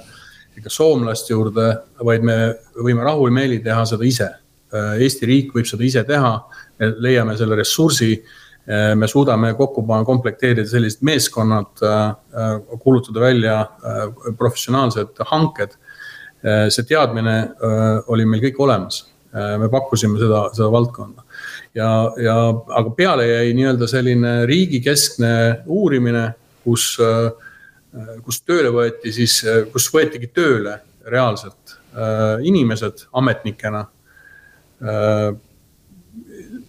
[0.56, 1.68] ega soomlaste juurde,
[2.04, 2.36] vaid me
[2.80, 4.28] võime rahumeeli teha seda ise.
[4.72, 6.32] Eesti riik võib seda ise teha,
[6.80, 8.16] me leiame selle ressursi,
[8.66, 11.82] me suudame kokku panna, komplekteerida sellised meeskonnad,
[12.82, 13.60] kuulutada välja
[14.38, 15.76] professionaalsed hanked.
[16.68, 17.36] see teadmine
[18.12, 18.98] oli meil kõik olemas,
[19.32, 21.24] me pakkusime seda, seda valdkonda
[21.74, 21.88] ja,
[22.22, 25.32] ja aga peale jäi nii-öelda selline riigikeskne
[25.66, 26.28] uurimine,
[26.64, 26.92] kus
[28.24, 29.38] kus tööle võeti siis,
[29.72, 31.76] kus võetigi tööle reaalselt
[32.44, 33.86] inimesed ametnikena.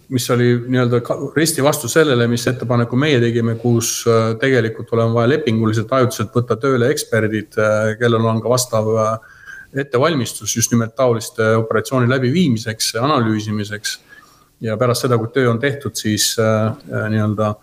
[0.10, 1.02] Mis oli nii-öelda
[1.36, 4.06] risti vastu sellele, mis ettepaneku meie tegime, kus
[4.39, 7.58] tegelikult oleme vaja lepinguliselt ajutiselt võtta tööle eksperdid,
[8.00, 8.88] kellel on ka vastav
[9.76, 14.00] ettevalmistus just nimelt taoliste operatsiooni läbiviimiseks, analüüsimiseks.
[14.62, 16.36] ja pärast seda, kui töö on tehtud, siis
[16.88, 17.54] nii-öelda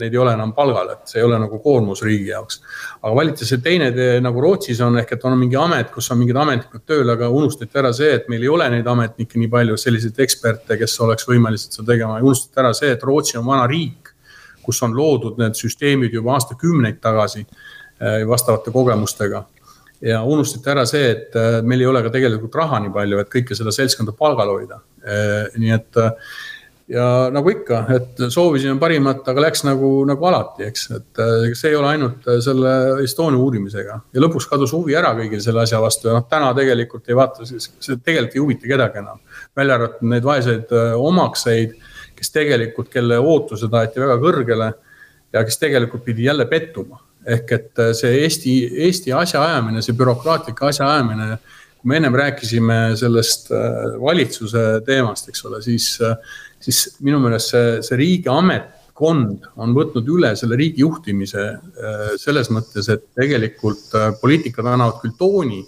[0.00, 2.60] neid ei ole enam palgal, et see ei ole nagu koormus riigi jaoks.
[3.02, 6.20] aga valiti see teine tee nagu Rootsis on, ehk et on mingi amet, kus on
[6.20, 9.78] mingid ametnikud tööl, aga unustati ära see, et meil ei ole neid ametnikke nii palju,
[9.80, 13.66] selliseid eksperte, kes oleks võimelised seda tegema ja unustati ära see, et Rootsi on vana
[13.70, 14.12] riik,
[14.66, 19.44] kus on loodud need süsteemid juba aastakümneid tagasi eh, vastavate kogemustega
[20.00, 23.32] ja unustati ära see, et eh, meil ei ole ka tegelikult raha nii palju, et
[23.32, 24.82] kõike seda seltskonda palgal hoida.
[25.06, 26.04] Eh, nii et
[26.88, 31.72] ja nagu ikka, et soovisime parimat, aga läks nagu, nagu alati, eks, et äh, see
[31.72, 35.80] ei ole ainult äh, selle Estonia uurimisega ja lõpuks kadus huvi ära kõigil selle asja
[35.82, 39.18] vastu ja noh, täna tegelikult ei vaata, see tegelikult ei huvita kedagi enam.
[39.56, 41.74] välja arvatud neid vaeseid äh, omakseid,
[42.16, 44.70] kes tegelikult, kelle ootused aeti väga kõrgele
[45.34, 47.02] ja kes tegelikult pidi jälle pettuma.
[47.26, 48.52] ehk et see Eesti,
[48.86, 51.32] Eesti asjaajamine, see bürokraatlik asjaajamine
[51.76, 53.50] kui me ennem rääkisime sellest
[54.00, 55.88] valitsuse teemast, eks ole, siis
[56.62, 62.90] siis minu meelest see, see riigiametkond on võtnud üle selle riigi juhtimise äh, selles mõttes,
[62.92, 65.62] et tegelikult äh, poliitikud annavad küll tooni,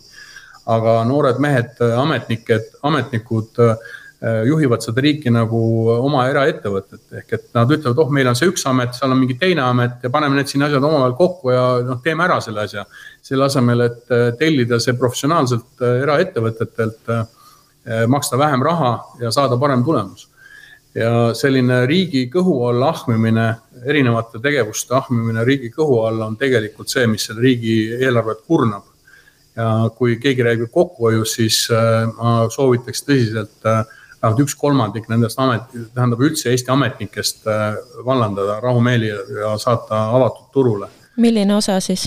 [0.68, 3.64] aga noored mehed, äh, ametnikud, ametnikud
[4.18, 5.58] juhivad seda riiki nagu
[5.94, 9.36] oma eraettevõtet, ehk et nad ütlevad, oh, meil on see üks amet, seal on mingi
[9.38, 12.82] teine amet ja paneme need siin asjad omavahel kokku ja noh, teeme ära selle asja.
[13.22, 14.10] selle asemel, et
[14.40, 17.12] tellida see professionaalselt eraettevõtetelt,
[18.10, 18.90] maksta vähem raha
[19.22, 20.26] ja saada parem tulemus
[20.98, 23.48] ja selline riigi kõhu alla ahmimine,
[23.86, 28.84] erinevate tegevuste ahmimine riigi kõhu alla on tegelikult see, mis selle riigi eelarvet kurnab.
[29.58, 33.80] ja kui keegi räägib kokkuhoiust, siis äh, ma soovitaks tõsiselt äh,
[34.22, 37.74] vähemalt üks kolmandik nendest amet, tähendab üldse Eesti ametnikest äh,
[38.06, 40.88] vallandada rahumeeli ja saata avatud turule.
[41.16, 42.06] milline osa siis?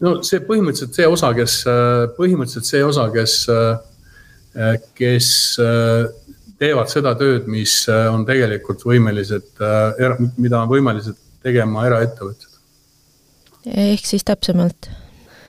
[0.00, 1.64] no see põhimõtteliselt see osa, kes,
[2.16, 3.34] põhimõtteliselt see osa, kes,
[4.94, 5.32] kes
[6.60, 12.58] teevad seda tööd, mis äh, on tegelikult võimelised, äh, mida on võimelised tegema eraettevõtjad.
[13.70, 14.90] ehk siis täpsemalt?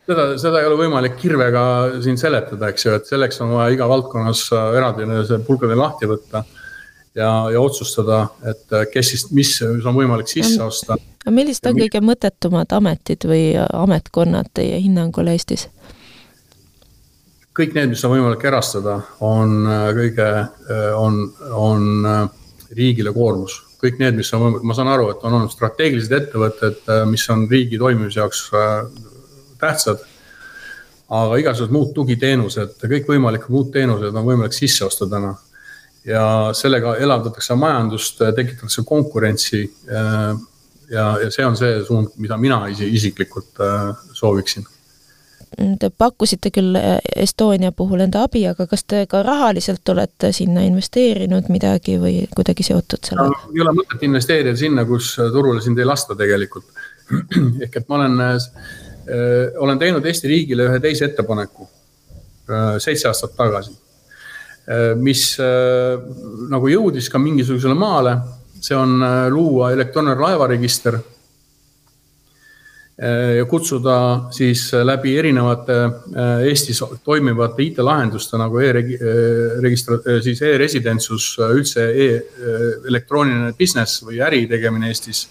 [0.07, 1.63] seda, seda ei ole võimalik kirvega
[2.03, 6.09] siin seletada, eks ju, et selleks on vaja iga valdkonnas äh, eraldi see pulgade lahti
[6.09, 6.45] võtta
[7.15, 10.95] ja, ja otsustada, et kes siis, mis on võimalik sisse osta.
[11.25, 15.67] aga millised on kõige mõttetumad ametid või ametkonnad teie hinnangul Eestis?
[17.57, 21.25] Kõik need, mis on võimalik erastada, on äh, kõige, äh, on,
[21.57, 22.23] on äh,
[22.77, 23.59] riigile koormus.
[23.81, 27.79] kõik need, mis on, ma saan aru, et on olnud strateegilised ettevõtted, mis on riigi
[27.81, 28.43] toimimise jaoks
[29.57, 30.03] tähtsad.
[31.09, 35.33] aga igasugused muud tugiteenused, kõikvõimalikud muud teenused on võimalik sisse osta täna.
[36.05, 39.63] ja sellega elavdatakse majandust, tekitatakse konkurentsi.
[40.91, 43.65] ja, ja see on see suund, mida mina isiklikult
[44.13, 44.69] sooviksin
[45.51, 50.63] Te pakkusite küll äh, Estonia puhul enda abi, aga kas te ka rahaliselt olete sinna
[50.63, 53.51] investeerinud midagi või kuidagi seotud sellega no,?
[53.51, 56.71] ei ole mõtet investeerida sinna, kus turule sind ei lasta tegelikult.
[57.65, 58.47] ehk et ma olen äh,,
[59.59, 65.99] olen teinud Eesti riigile ühe teise ettepaneku äh, seitse aastat tagasi äh,, mis äh,
[66.53, 68.15] nagu jõudis ka mingisugusele maale,
[68.63, 71.20] see on äh, luua elektrooniline laevaregister Äh,
[73.37, 73.95] ja kutsuda
[74.31, 84.03] siis läbi erinevate äh, Eestis toimivate IT-lahenduste nagu e-registra-, äh, siis e-residentsus, üldse e-elektrooniline business
[84.05, 85.27] või äri tegemine Eestis.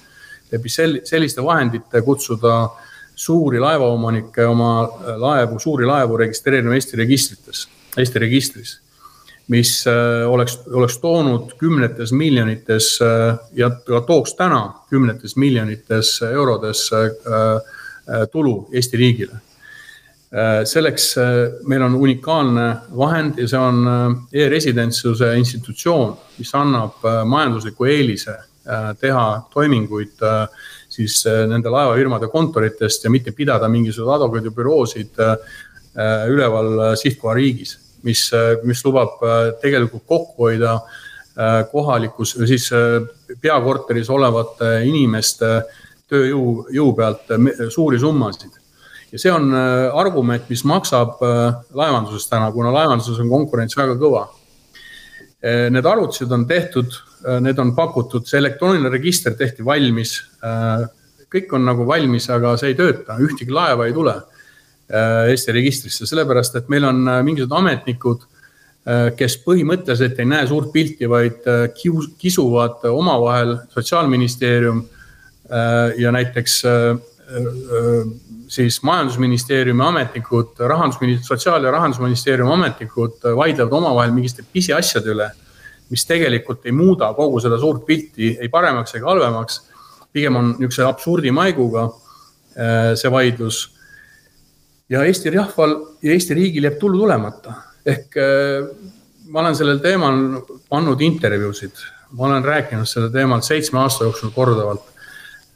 [0.50, 2.68] läbi sel-, selliste vahendite kutsuda
[3.14, 4.72] suuri laevaomanikke oma
[5.20, 8.78] laevu, suuri laevu registreerima Eesti registrites, Eesti registris
[9.51, 16.86] mis äh, oleks, oleks toonud kümnetes miljonites äh, ja ka tooks täna kümnetes miljonites eurodes
[16.94, 19.40] äh, tulu Eesti riigile.
[20.64, 21.16] selleks
[21.66, 22.64] meil on unikaalne
[22.96, 23.80] vahend ja see on
[24.32, 28.36] e-residentsuse institutsioon, mis annab majandusliku eelise
[29.01, 30.22] teha toiminguid
[30.88, 35.22] siis nende laevafirmade kontoritest ja mitte pidada mingisuguseid advokaadibüroosid
[36.30, 36.72] üleval
[37.03, 37.76] sihtkohariigis
[38.07, 38.30] mis,
[38.66, 43.01] mis lubab äh, tegelikult kokku hoida äh, kohalikus, siis äh,
[43.42, 45.53] peakorteris olevate inimeste
[46.11, 47.30] tööjõu, jõu pealt
[47.70, 48.57] suuri summasid.
[49.12, 51.20] ja see on argument, mis maksab
[51.74, 54.24] laevanduses täna, kuna laevanduses on konkurents väga kõva.
[55.40, 56.96] Need arvutused on tehtud,
[57.40, 60.16] need on pakutud, see elektrooniline register tehti valmis.
[61.30, 64.39] kõik on nagu valmis, aga see ei tööta, ühtegi laeva ei tule Äh,
[64.91, 68.24] Eesti registrisse, sellepärast et meil on äh, mingisugused ametnikud,
[68.88, 71.47] äh, kes põhimõtteliselt ei näe suurt pilti, vaid
[72.18, 74.82] kisuvad omavahel Sotsiaalministeerium
[75.99, 76.61] ja näiteks
[78.47, 85.26] siis majandusministeeriumi ametnikud, rahandusministeerium, sotsiaal- ja rahandusministeeriumi ametnikud vaidlevad omavahel mingite pisiasjade üle,
[85.91, 89.61] mis tegelikult ei muuda kogu seda suurt pilti ei paremaks ega halvemaks.
[90.12, 91.88] pigem on niisuguse absurdi maiguga
[92.95, 93.80] see vaidlus
[94.91, 97.55] ja Eesti rahval ja Eesti riigil jääb tulu tulemata.
[97.86, 98.66] ehk äh,
[99.30, 100.16] ma olen sellel teemal
[100.70, 101.78] andnud intervjuusid,
[102.18, 104.82] ma olen rääkinud sellel teemal seitsme aasta jooksul korduvalt.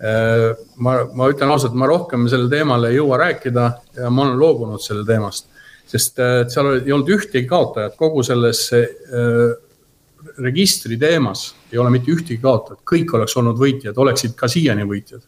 [0.00, 3.66] Äh, ma, ma ütlen ausalt, ma rohkem sellel teemal ei jõua rääkida
[3.98, 5.50] ja ma olen loobunud selle teemast,
[5.90, 8.68] sest äh, seal ei olnud ühtegi kaotajat kogu selles
[10.40, 15.20] registri teemas ei ole mitte ühtegi kaotajat, kõik oleks olnud võitjad, oleksid ka siiani võitjad.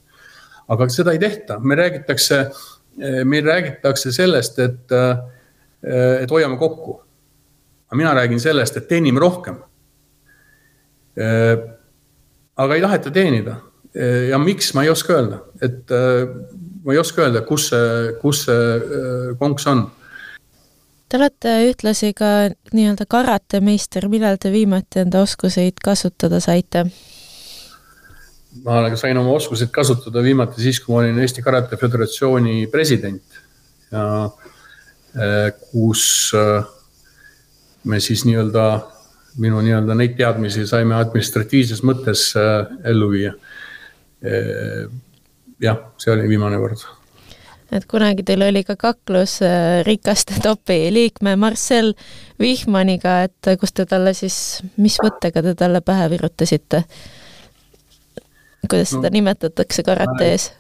[0.69, 2.39] aga seda ei tehta, me räägitakse
[3.25, 7.03] meil räägitakse sellest, et, eh, et hoiame kokku.
[7.87, 9.61] aga mina räägin sellest, et teenime rohkem.
[11.17, 11.59] Eh,
[12.57, 13.57] aga ei taheta teenida
[14.29, 15.89] ja miks, ma ei oska öelda, et
[16.85, 19.87] ma ei oska öelda, kus see, kus see konks on.
[21.09, 26.85] Te olete ühtlasi ka nii-öelda karatemeister, millal te viimati enda oskuseid kasutada saite?
[28.65, 33.41] Ma sain oma oskused kasutada viimati siis, kui ma olin Eesti Karate Föderatsiooni president
[33.93, 36.65] ja äh, kus äh,
[37.85, 38.67] me siis nii-öelda
[39.43, 42.31] minu nii-öelda neid teadmisi saime administratiivses mõttes
[42.89, 43.35] ellu viia.
[45.61, 46.81] jah, see oli viimane kord
[47.77, 49.39] et kunagi teil oli ka kaklus
[49.87, 51.93] rikaste topi liikme Marcel
[52.41, 56.85] Vihmaniga, et kus te talle siis, mis võttega te talle pähe virutasite?
[58.71, 60.51] Kuidas no, seda nimetatakse karate ees?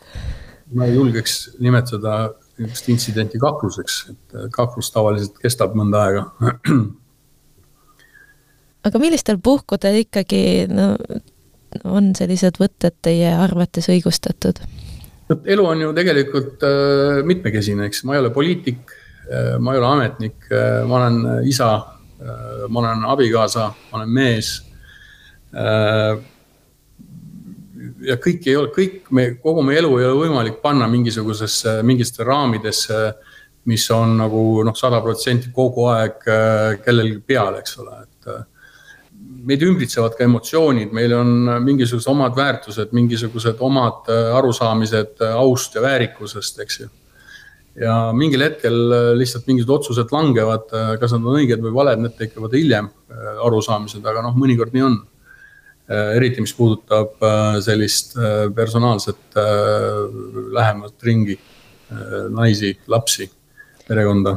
[0.74, 2.16] ma ei julgeks nimetada
[2.56, 6.22] niisugust intsidenti kakluseks, et kaklus tavaliselt kestab mõnda aega.
[8.86, 10.94] aga millistel puhkudel ikkagi no,
[11.84, 14.62] on sellised võtted teie arvates õigustatud?
[15.26, 18.94] elu on ju tegelikult äh, mitmekesine, eks, ma ei ole poliitik
[19.26, 24.12] äh,, ma ei ole ametnik äh,, ma olen isa äh,, ma olen abikaasa, ma olen
[24.14, 24.52] mees
[25.50, 26.14] äh,
[28.04, 32.26] ja kõik ei ole, kõik me, kogu meie elu ei ole võimalik panna mingisugusesse, mingitesse
[32.26, 33.00] raamidesse,
[33.70, 38.28] mis on nagu noh, sada protsenti kogu aeg äh, kellelgi peal, eks ole, et.
[38.34, 38.44] Äh,
[39.46, 41.28] meid ümbritsevad ka emotsioonid, meil on
[41.62, 46.88] mingisugused omad väärtused, mingisugused omad äh, arusaamised aust ja väärikusest, eks ju.
[47.78, 48.76] ja mingil hetkel
[49.18, 52.88] lihtsalt mingisugused otsused langevad, kas nad on õiged või valed, need tekivad hiljem
[53.44, 54.96] arusaamised, aga noh, mõnikord nii on
[55.88, 59.38] eriti, mis puudutab äh, sellist äh, personaalset
[60.52, 61.38] lähemat ringi,
[62.34, 63.28] naisi, lapsi,
[63.86, 64.32] perekonda.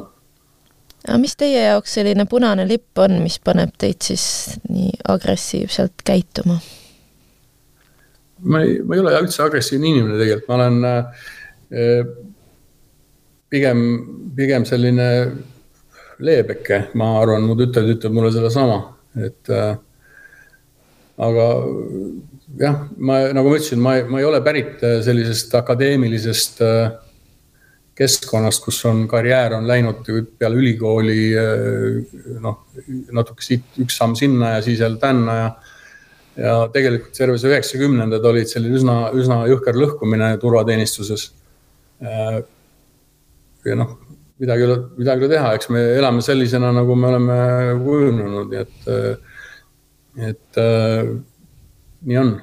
[1.08, 6.60] aga mis teie jaoks selline punane lipp on, mis paneb teid siis nii agressiivselt käituma?
[8.44, 12.12] ma ei, ma ei ole üldse agressiivne inimene tegelikult, ma olen äh,
[13.50, 13.84] pigem,
[14.36, 15.10] pigem selline
[16.24, 18.80] leebeke, ma arvan, mu tütar ütleb mulle sedasama,
[19.20, 19.74] et äh,
[21.20, 21.46] aga
[22.60, 26.92] jah, ma nagu ma ütlesin, ma, ma ei ole pärit äh, sellisest akadeemilisest äh,
[28.00, 30.08] keskkonnast, kus on karjäär on läinud
[30.40, 32.62] peale ülikooli äh, noh,
[33.16, 35.50] natuke siit üks samm sinna ja siis jälle tänna ja.
[36.40, 41.34] ja tegelikult terve see üheksakümnendad olid selline üsna, üsna jõhker lõhkumine turvateenistuses.
[42.00, 43.98] ja noh,
[44.40, 47.40] midagi ei ole, midagi ei ole teha, eks me elame sellisena, nagu me oleme
[47.84, 49.28] kujunenud, nii et
[50.18, 51.12] et äh,
[52.06, 52.34] nii on.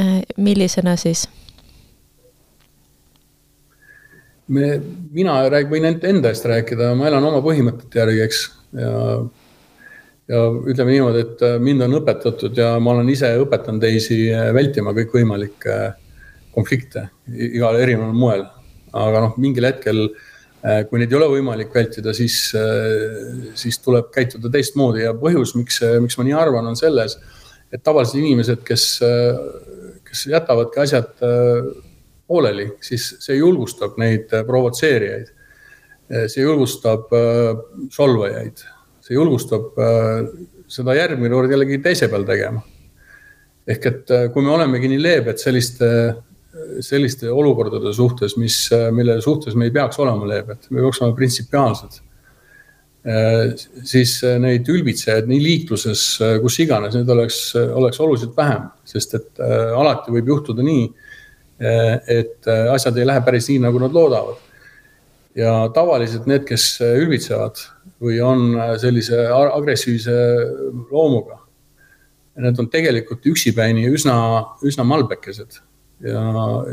[0.00, 1.26] Äh, millisena siis?
[4.50, 4.80] me,
[5.14, 8.40] mina rääg-, võin enda eest rääkida, ma elan oma põhimõtete järgi, eks,
[8.78, 8.94] ja
[10.30, 14.52] ja ütleme niimoodi, et äh, mind on õpetatud ja ma olen ise õpetanud teisi äh,
[14.54, 15.78] vältima kõikvõimalikke
[16.54, 18.44] konflikte igal erineval moel.
[18.94, 20.29] aga noh, mingil hetkel äh, Äh,
[20.60, 25.80] kui neid ei ole võimalik vältida, siis, äh, siis tuleb käituda teistmoodi ja põhjus, miks,
[25.86, 27.16] äh, miks ma nii arvan, on selles,
[27.72, 28.84] et tavalised inimesed, kes,
[30.08, 31.12] kes jätavadki asjad
[32.26, 35.30] pooleli, siis see julgustab neid provotseerijaid.
[36.26, 37.12] see julgustab
[37.94, 38.64] solvajaid,
[39.06, 39.78] see julgustab
[40.66, 42.64] seda järgmine kord jällegi teise peal tegema.
[43.70, 45.86] ehk et kui me olemegi nii leebed selliste
[46.82, 48.56] selliste olukordade suhtes, mis,
[48.94, 52.00] mille suhtes me ei peaks olema leebed, me peaks olema printsipiaalsed.
[53.88, 56.02] siis neid ülbitsejaid nii liikluses,
[56.42, 60.82] kus iganes, neid oleks, oleks oluliselt vähem, sest et äh, alati võib juhtuda nii,
[61.64, 64.42] äh, et äh, asjad ei lähe päris nii, nagu nad loodavad.
[65.38, 67.62] ja tavaliselt need, kes ülbitsevad
[68.02, 70.12] või on sellise agressiivse
[70.90, 71.38] loomuga,
[72.42, 74.18] need on tegelikult üksipäini üsna,
[74.66, 75.60] üsna malbekesed
[76.00, 76.22] ja,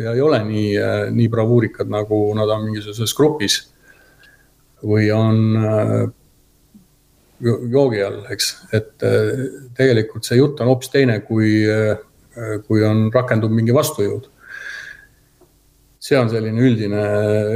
[0.03, 0.69] ja ei ole nii,
[1.15, 3.59] nii bravuurikad, nagu nad on mingisuguses grupis.
[4.78, 6.03] või on äh,
[7.41, 9.47] joogi all, eks, et äh,
[9.78, 11.97] tegelikult see jutt on hoopis teine, kui, äh,
[12.67, 14.30] kui on, rakendub mingi vastujõud.
[16.07, 17.01] see on selline üldine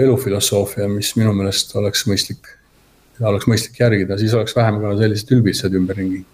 [0.01, 2.49] elufilosoofia, mis minu meelest oleks mõistlik,
[3.22, 6.26] oleks mõistlik järgida, siis oleks vähem ka selliseid ülbitseid ümberringi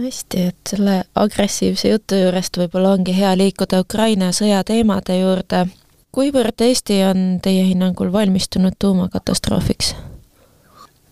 [0.00, 5.66] hästi, et selle agressiivse jutu juurest võib-olla ongi hea liikuda Ukraina sõja teemade juurde.
[6.12, 9.94] kuivõrd Eesti on teie hinnangul valmistunud tuumakatastroofiks?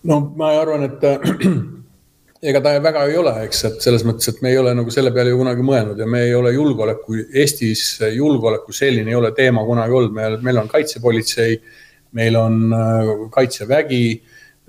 [0.05, 1.05] no ma arvan, et
[2.53, 5.13] ega ta väga ei ole, eks, et selles mõttes, et me ei ole nagu selle
[5.13, 9.65] peale ju kunagi mõelnud ja me ei ole julgeoleku, Eestis julgeoleku selline ei ole teema
[9.65, 11.61] kunagi olnud, meil, meil on kaitsepolitsei,
[12.17, 14.05] meil on äh, kaitsevägi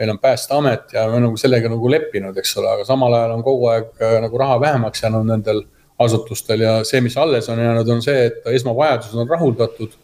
[0.02, 3.44] meil on Päästeamet ja me nagu sellega nagu leppinud, eks ole, aga samal ajal on
[3.46, 5.62] kogu aeg äh, nagu raha vähemaks jäänud nendel
[6.02, 10.00] asutustel ja see, mis alles on jäänud, on see, et esmavajadused on rahuldatud.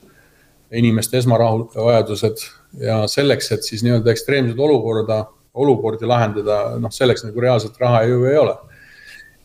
[0.72, 2.42] inimeste esmavajadused
[2.84, 5.22] ja selleks, et siis nii-öelda ekstreemseid olukorda,
[5.54, 8.58] olukordi lahendada, noh, selleks nagu reaalselt raha ju ei ole.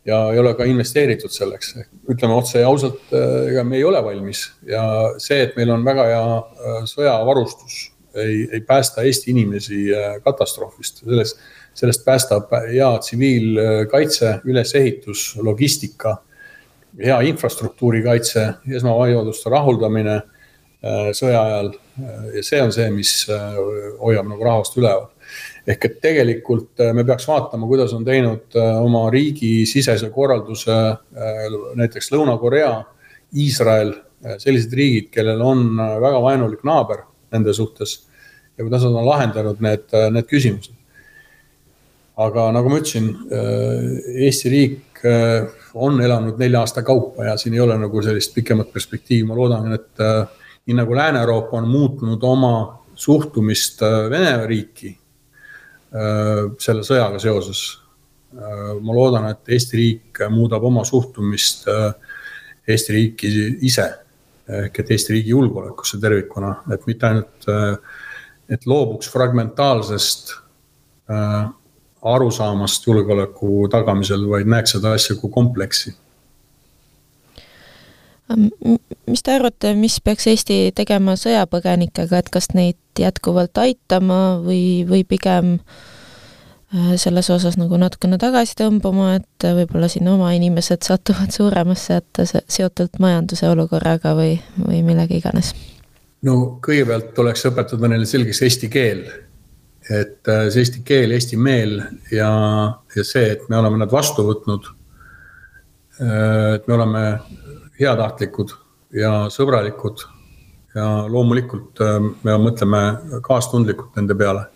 [0.04, 1.76] ja ei ole ka investeeritud selleks,
[2.10, 4.82] ütleme otse ja ausalt, äh, ega me ei ole valmis ja
[5.18, 9.84] see, et meil on väga hea äh, sõjavarustus ei, ei päästa Eesti inimesi
[10.24, 11.40] katastroofist, sellest,
[11.74, 16.16] sellest päästab hea tsiviilkaitse, ülesehitus, logistika,
[16.98, 20.20] hea infrastruktuuri kaitse, esmavajaduste rahuldamine
[21.14, 21.72] sõja ajal.
[22.34, 23.10] ja see on see, mis
[24.00, 25.12] hoiab nagu rahvast üleval
[25.66, 31.44] ehk et tegelikult äh, me peaks vaatama, kuidas on teinud äh, oma riigisisese korralduse äh,
[31.78, 32.74] näiteks Lõuna-Korea,
[33.38, 33.94] Iisrael,
[34.38, 37.00] sellised riigid, kellel on väga vaenulik naaber
[37.32, 37.98] nende suhtes
[38.56, 40.74] ja kuidas nad on lahendanud need, need küsimused.
[42.16, 43.08] aga nagu ma ütlesin,
[44.26, 45.00] Eesti riik
[45.74, 49.72] on elanud nelja aasta kaupa ja siin ei ole nagu sellist pikemat perspektiivi, ma loodan,
[49.72, 50.02] et
[50.68, 52.54] nii nagu Lääne-Euroopa on muutnud oma
[52.94, 53.80] suhtumist
[54.12, 54.92] Vene riiki
[55.92, 57.60] Äh, selle sõjaga seoses.
[58.32, 61.90] Äh, ma loodan, et Eesti riik muudab oma suhtumist äh,
[62.64, 63.32] Eesti riiki
[63.68, 63.90] ise
[64.48, 67.48] ehk et Eesti riigi julgeolekusse tervikuna, et mitte ainult,
[68.50, 70.34] et loobuks fragmentaalsest
[72.02, 75.94] arusaamast julgeoleku tagamisel, vaid näeks seda asja kui kompleksi.
[79.06, 85.04] Mis te arvate, mis peaks Eesti tegema sõjapõgenikega, et kas neid jätkuvalt aitama või, või
[85.08, 85.91] pigem äh,
[86.96, 92.96] selles osas nagu natukene tagasi tõmbama, et võib-olla siin oma inimesed satuvad suuremasse hätta seotult
[93.02, 95.52] majanduse olukorraga või, või millega iganes?
[96.26, 99.04] no kõigepealt tuleks õpetada neile selgeks eesti keel.
[99.90, 101.80] et äh, see eesti keel, eesti meel
[102.14, 102.30] ja,
[102.96, 104.68] ja see, et me oleme nad vastu võtnud.
[105.98, 107.02] Äh, et me oleme
[107.80, 108.54] heatahtlikud
[108.94, 110.06] ja sõbralikud.
[110.76, 112.82] ja loomulikult äh, me mõtleme
[113.26, 114.46] kaastundlikult nende peale.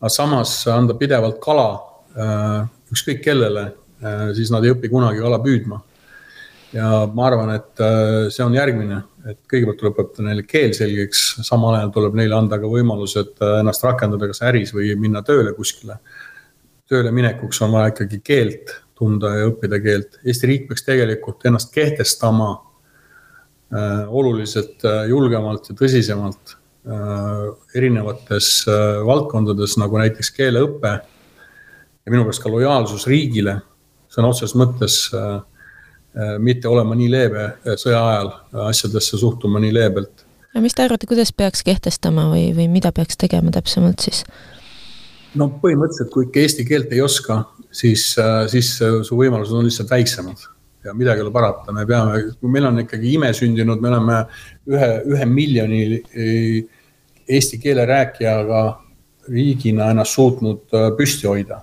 [0.00, 1.68] Aga samas anda pidevalt kala
[2.16, 2.60] äh,
[2.94, 3.66] ükskõik kellele,
[4.02, 5.80] äh, siis nad ei õpi kunagi kala püüdma.
[6.74, 7.80] ja ma arvan, et
[8.34, 8.96] see on järgmine,
[9.30, 13.84] et kõigepealt tuleb õppida neile keel selgeks, samal ajal tuleb neile anda ka võimalused ennast
[13.86, 16.00] rakendada kas äris või minna tööle kuskile.
[16.90, 20.18] tööle minekuks on vaja ikkagi keelt tunda ja õppida keelt.
[20.24, 28.66] Eesti riik peaks tegelikult ennast kehtestama äh, oluliselt äh, julgemalt ja tõsisemalt äh, erinevates
[29.06, 30.90] valdkondades, nagu näiteks keeleõpe.
[32.04, 33.54] ja minu meelest ka lojaalsus riigile,
[34.12, 34.98] sõna otseses mõttes
[36.38, 37.46] mitte olema nii leebe
[37.80, 38.28] sõja ajal,
[38.68, 40.26] asjadesse suhtuma nii leebelt.
[40.54, 44.20] no mis te arvate, kuidas peaks kehtestama või, või mida peaks tegema täpsemalt siis?
[45.38, 47.40] no põhimõtteliselt, kui ikka eesti keelt ei oska,
[47.74, 50.46] siis, äh, siis äh, su võimalused on lihtsalt väiksemad
[50.84, 54.18] ja midagi ei ole parata, me peame, kui meil on ikkagi imesündinud, me oleme
[54.70, 56.73] ühe, ühe miljoni äh,
[57.28, 58.62] eesti keele rääkijaga
[59.28, 61.60] riigina ennast suutnud püsti hoida.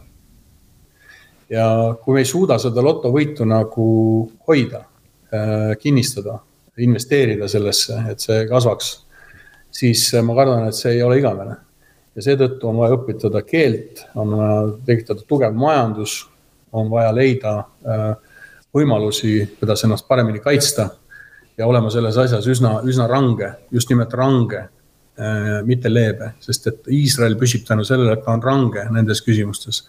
[1.50, 3.88] ja kui me ei suuda seda lotovõitu nagu
[4.48, 4.86] hoida,
[5.80, 6.38] kinnistada,
[6.78, 8.94] investeerida sellesse, et see kasvaks,
[9.72, 11.58] siis ma kardan, et see ei ole igavene
[12.16, 16.18] ja seetõttu on vaja õpetada keelt, on vaja tekitada tugev majandus,
[16.72, 18.10] on vaja leida äh,
[18.76, 20.90] võimalusi, kuidas ennast paremini kaitsta
[21.58, 24.81] ja olema selles asjas üsna, üsna range, just nimelt range, äh,
[25.68, 29.84] mitte leebe, sest et Iisrael püsib tänu sellele, et ta on range nendes küsimustes.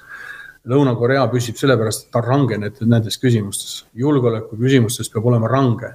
[0.68, 5.95] Lõuna-Korea püsib sellepärast, et ta on range nendes küsimustes, julgeoleku küsimustes peab olema range.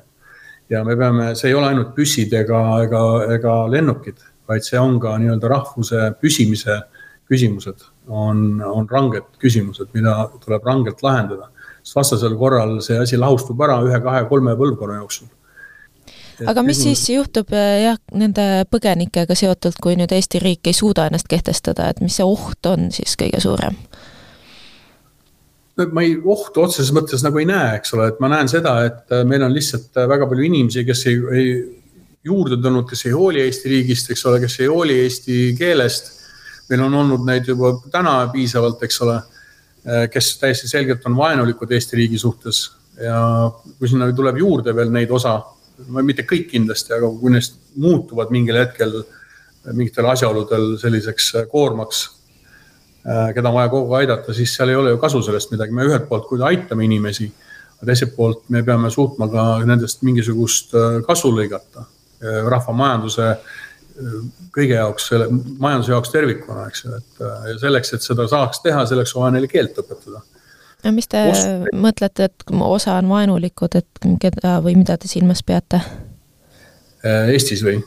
[0.70, 3.04] ja me peame, see ei ole ainult püssid ega, ega,
[3.38, 4.18] ega lennukid
[4.48, 6.80] vaid see on ka nii-öelda rahvuse püsimise
[7.28, 11.52] küsimused, on, on ranged küsimused, mida tuleb rangelt lahendada.
[11.84, 15.28] sest vastasel korral see asi lahustub ära ühe, kahe, kolme põlvkonna jooksul.
[16.46, 21.08] Aga mis siis juhtub eh, jah, nende põgenikega seotult, kui nüüd Eesti riik ei suuda
[21.10, 23.78] ennast kehtestada, et mis see oht on siis kõige suurem?
[25.78, 28.78] no ma ei, ohtu otseses mõttes nagu ei näe, eks ole, et ma näen seda,
[28.90, 31.50] et eh, meil on lihtsalt väga palju inimesi, kes ei, ei
[32.28, 36.14] juurde tulnud, kes ei hooli Eesti riigist, eks ole, kes ei hooli eesti keelest.
[36.68, 39.22] meil on olnud neid juba täna piisavalt, eks ole,
[40.12, 42.66] kes täiesti selgelt on vaenulikud Eesti riigi suhtes
[43.00, 43.20] ja
[43.78, 45.38] kui sinna tuleb juurde veel neid osa,
[46.02, 49.02] mitte kõik kindlasti, aga kui neist muutuvad mingil hetkel
[49.74, 52.06] mingitel asjaoludel selliseks koormaks,
[53.04, 55.86] keda on vaja kogu aeg aidata, siis seal ei ole ju kasu sellest midagi, me
[55.88, 57.28] ühelt poolt küll aitame inimesi,
[57.78, 60.72] aga teiselt poolt me peame suutma ka nendest mingisugust
[61.08, 61.84] kasu lõigata
[62.18, 64.14] Äh, rahva majanduse äh,
[64.56, 65.28] kõige jaoks, selle
[65.62, 69.36] majanduse jaoks tervikuna, eks ju, et äh, selleks, et seda saaks teha, selleks on vaja
[69.36, 70.24] neile keelt õpetada.
[70.84, 71.72] No mis te Ost...
[71.74, 75.82] mõtlete, et osa on vaenulikud, et keda või mida te silmas peate?
[77.08, 77.78] Eestis või?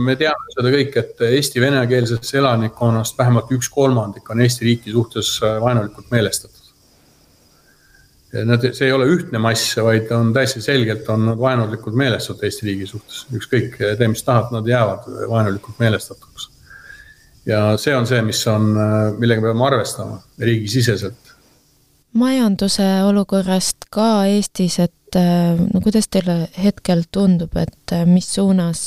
[0.00, 5.36] me teame seda kõik, et Eesti venekeelsest elanikkonnast vähemalt üks kolmandik on Eesti riiki suhtes
[5.42, 6.62] vaenulikult meelestatud.
[8.46, 12.66] Nad, see ei ole ühtne mass, vaid on täiesti selgelt on nad vaenulikult meelestatud Eesti
[12.68, 16.50] riigi suhtes, ükskõik, tee mis tahad, nad jäävad vaenulikult meelestatuks.
[17.46, 18.72] ja see on see, mis on,
[19.20, 21.25] millega me peame arvestama riigisiseselt.
[22.16, 28.80] Majanduse olukorrast ka Eestis, et no kuidas teile hetkel tundub, et mis suunas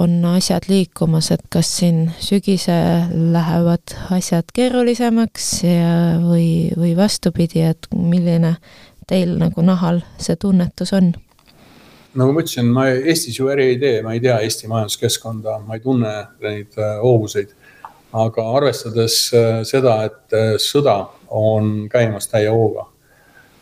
[0.00, 5.94] on asjad liikumas, et kas siin sügisel lähevad asjad keerulisemaks ja,
[6.24, 8.56] või, või vastupidi, et milline
[9.10, 11.12] teil nagu nahal see tunnetus on?
[12.18, 15.76] nagu ma ütlesin, ma Eestis ju äri ei tee, ma ei tea Eesti majanduskeskkonda, ma
[15.78, 17.54] ei tunne neid hoovuseid
[18.12, 20.96] aga arvestades äh, seda, et äh, sõda
[21.30, 22.86] on käimas täie hooga.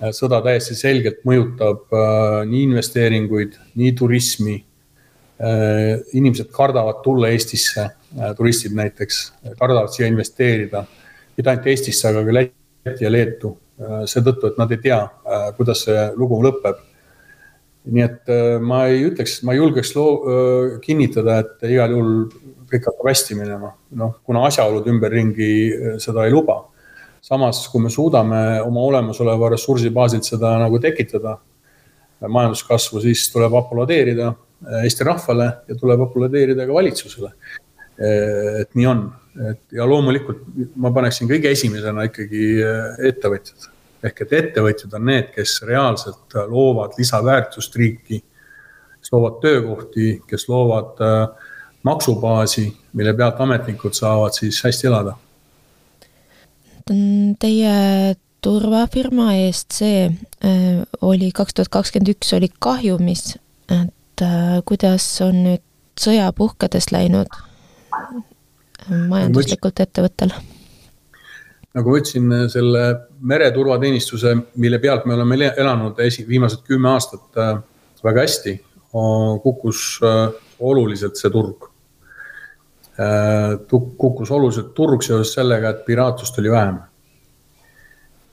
[0.02, 1.92] Äh, sõda täiesti selgelt mõjutab
[2.48, 4.64] nii investeeringuid, nii turismi.
[6.18, 7.84] inimesed kardavad tulla Eestisse,
[8.36, 9.18] turistid näiteks,
[9.58, 10.84] kardavad siia investeerida.
[11.36, 13.58] mitte ainult Eestisse, aga ka Lätti ja Leetu.
[14.04, 14.98] seetõttu, et nad ei tea,
[15.56, 16.80] kuidas see lugu lõpeb
[17.88, 22.12] nii et ma ei ütleks, ma julgeks loo, kinnitada, et igal juhul
[22.68, 25.52] kõik hakkab hästi minema, noh, kuna asjaolud ümberringi
[26.02, 26.60] seda ei luba.
[27.24, 31.36] Samas, kui me suudame oma olemasoleva ressursi baasilt seda nagu tekitada,
[32.18, 37.32] majanduskasvu, siis tuleb aplodeerida eh, Eesti rahvale ja tuleb aplodeerida ka valitsusele.
[37.98, 39.08] Eh, et nii on,
[39.50, 40.46] et ja loomulikult
[40.76, 42.46] ma paneksin kõige esimesena ikkagi
[43.10, 48.20] ettevõtjad ehk et ettevõtjad on need, kes reaalselt loovad lisaväärtust riiki,
[48.98, 51.54] kes loovad töökohti, kes loovad äh,
[51.86, 55.16] maksubaasi, mille pealt ametnikud saavad siis hästi elada.
[56.88, 63.34] Teie turvafirma ESC äh, oli kaks tuhat kakskümmend üks oli kahjumis,
[63.68, 65.64] et äh, kuidas on nüüd
[65.98, 67.28] sõja puhkedes läinud
[68.88, 70.32] majanduslikult ettevõttel?
[71.76, 72.84] nagu ma ütlesin, selle
[73.20, 77.58] mereturvateenistuse, mille pealt me oleme elanud esi, viimased kümme aastat äh,
[78.04, 78.54] väga hästi,
[79.44, 79.98] kukkus
[80.58, 81.67] oluliselt see turg.
[82.98, 86.80] Äh, kukkus oluliselt turg seoses sellega, et piraatlust oli vähem.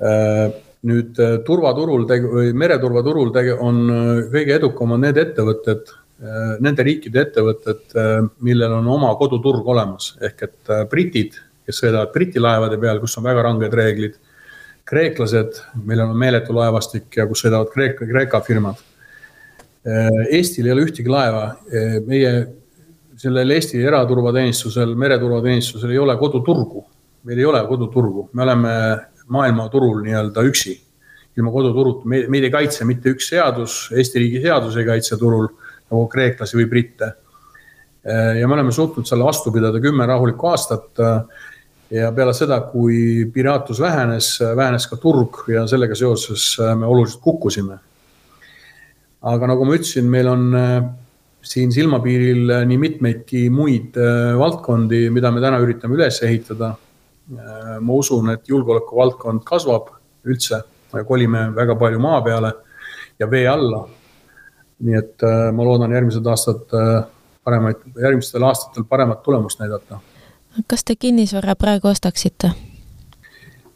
[0.01, 0.55] Äh,
[0.89, 3.29] nüüd äh, turvaturul või mereturvaturul
[3.61, 3.83] on
[4.33, 5.93] kõige edukamad need ettevõtted,
[6.63, 7.91] nende riikide ettevõtted,
[8.47, 11.33] millel on oma koduturg olemas, ehk et britid,
[11.67, 14.15] kes sõidavad Briti laevade peal, kus on väga ranged reeglid.
[14.85, 18.79] kreeklased, millel on meeletu laevastik ja kus sõidavad Kreeka, Kreeka firmad.
[20.31, 21.57] Eestil ei ole ühtegi laeva,
[22.07, 22.31] meie
[23.17, 26.85] sellel Eesti eraturvateenistusel, mereturvateenistusel ei ole koduturgu.
[27.25, 28.71] meil ei ole koduturgu, me oleme
[29.33, 30.75] maailmaturul nii-öelda üksi,
[31.37, 35.47] ilma koduturuta, meid ei kaitse mitte üks seadus, Eesti riigi seadus ei kaitse turul
[35.89, 37.13] nagu kreeklasi või britte.
[38.39, 41.01] ja me oleme suutnud selle vastu pidada kümme rahulikku aastat.
[41.89, 47.79] ja peale seda, kui piraatlus vähenes, vähenes ka turg ja sellega seoses me oluliselt kukkusime.
[49.21, 50.53] aga nagu ma ütlesin, meil on
[51.45, 56.73] siin silmapiiril äh, nii mitmeidki muid äh, valdkondi, mida me täna üritame üles ehitada.
[57.31, 59.91] Äh, ma usun, et julgeolekuvaldkond kasvab
[60.25, 60.63] üldse,
[61.07, 62.53] kolime väga palju maa peale
[63.19, 63.85] ja vee alla.
[64.85, 65.23] nii et
[65.55, 66.73] ma loodan järgmised aastad
[67.47, 69.99] paremaid, järgmistel aastatel paremat tulemust näidata.
[70.67, 72.51] kas te kinnisvara praegu ostaksite?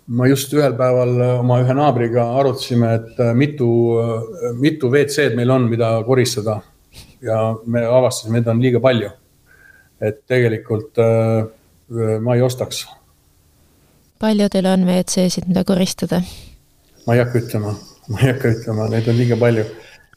[0.07, 3.69] ma just ühel päeval oma ühe naabriga arutasime, et mitu,
[4.59, 6.59] mitu WC-d meil on, mida koristada
[7.21, 9.11] ja me avastasime, et on liiga palju.
[9.99, 11.47] et tegelikult äh,
[12.23, 12.85] ma ei ostaks.
[14.19, 16.21] palju teil on WC-sid, mida koristada?
[17.07, 17.75] ma ei hakka ütlema,
[18.09, 19.65] ma ei hakka ütlema, neid on liiga palju.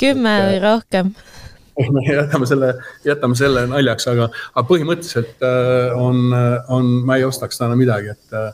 [0.00, 1.14] kümme või rohkem?
[1.94, 2.74] me jätame selle,
[3.04, 6.28] jätame selle naljaks, aga, aga põhimõtteliselt äh, on,
[6.68, 8.52] on, ma ei ostaks täna midagi, et äh,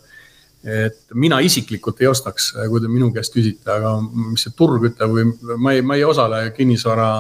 [0.69, 5.13] et mina isiklikult ei ostaks, kui te minu käest küsite, aga mis see turg ütleb
[5.15, 7.11] või ma ei, ma ei osale kinnisvara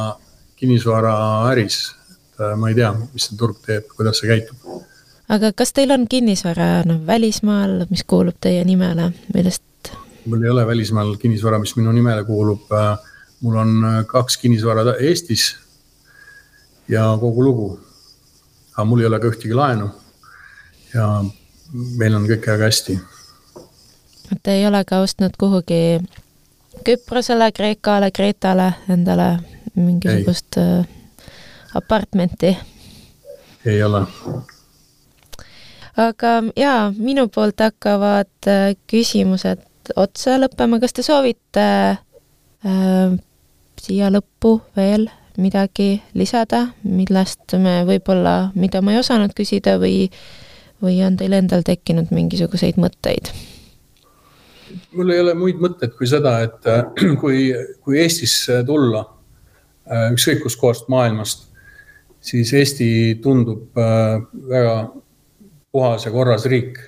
[0.58, 1.94] kinnisvaraäris.
[2.32, 4.82] et äh, ma ei tea, mis see turg teeb, kuidas see käitub.
[5.28, 9.92] aga kas teil on kinnisvara noh, välismaal, mis kuulub teie nimele, millest?
[10.26, 12.72] mul ei ole välismaal kinnisvara, mis minu nimele kuulub.
[12.72, 12.98] Äh,
[13.40, 15.56] mul on äh, kaks kinnisvara Eestis
[16.88, 17.80] ja kogu lugu.
[18.72, 19.90] aga mul ei ole ka ühtegi laenu.
[20.94, 21.24] ja
[21.72, 22.98] meil on kõik väga hästi.
[24.42, 26.00] Te ei ole ka ostnud kuhugi
[26.84, 29.38] Küprosele, Kreekale, Kreetale endale
[29.74, 30.80] mingisugust ei.
[30.80, 30.86] Äh,
[31.74, 32.56] apartmenti?
[33.66, 34.06] ei ole.
[35.96, 39.64] aga jaa, minu poolt hakkavad äh, küsimused
[39.96, 43.16] otsa lõppema, kas te soovite äh,
[43.80, 45.08] siia lõppu veel
[45.38, 50.08] midagi lisada, millest me võib-olla, mida ma ei osanud küsida või,
[50.82, 53.30] või on teil endal tekkinud mingisuguseid mõtteid?
[54.96, 56.84] Mul ei ole muid mõtteid kui seda, et äh,
[57.20, 57.52] kui,
[57.84, 59.04] kui Eestisse tulla
[59.88, 61.46] Äh, ükskõik kustkohast maailmast,
[62.20, 62.88] siis Eesti
[63.24, 64.18] tundub äh,
[64.50, 64.74] väga
[65.72, 66.78] puhas ja korras riik.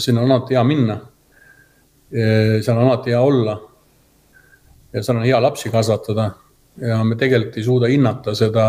[0.00, 0.94] sinna on alati hea minna.
[2.10, 3.60] seal on alati hea olla.
[4.92, 6.30] ja seal on hea lapsi kasvatada
[6.80, 8.64] ja me tegelikult ei suuda hinnata seda,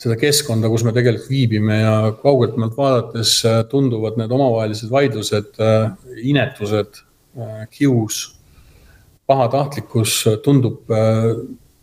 [0.00, 3.38] seda keskkonda, kus me tegelikult viibime ja kaugelt maalt vaadates
[3.70, 5.60] tunduvad need omavahelised vaidlused,
[6.20, 7.00] inetused,
[7.72, 8.20] kius,
[9.26, 10.84] pahatahtlikkus tundub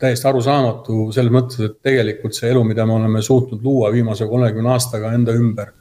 [0.03, 4.75] täiesti arusaamatu selles mõttes, et tegelikult see elu, mida me oleme suutnud luua viimase kolmekümne
[4.75, 5.73] aastaga enda ümber,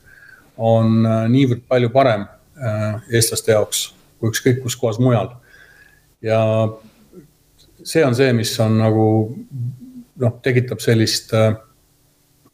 [0.57, 1.03] on
[1.33, 2.24] niivõrd palju parem
[3.12, 3.91] eestlaste jaoks
[4.22, 5.33] kui ükskõik kus kohas mujal.
[6.22, 6.39] ja
[7.83, 9.07] see on see, mis on nagu
[10.22, 11.57] noh, tekitab sellist äh,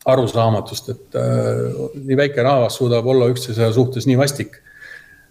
[0.09, 4.61] arusaamatust, et äh, nii väike rahvas suudab olla üksteise suhtes nii vastik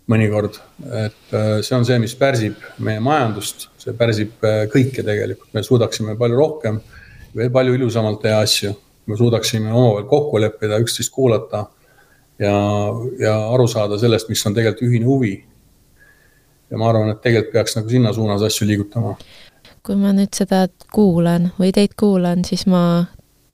[0.07, 4.37] mõnikord, et äh, see on see, mis pärsib meie majandust, see pärsib
[4.73, 6.81] kõike tegelikult, me suudaksime palju rohkem,
[7.37, 8.73] veel palju ilusamalt teha asju,
[9.07, 11.65] me suudaksime omavahel kokku leppida, üksteist kuulata
[12.39, 12.53] ja,
[13.19, 15.35] ja aru saada sellest, mis on tegelikult ühine huvi.
[16.69, 19.15] ja ma arvan, et tegelikult peaks nagu sinna suunas asju liigutama.
[19.87, 23.07] Kui ma nüüd seda kuulan või teid kuulan, siis ma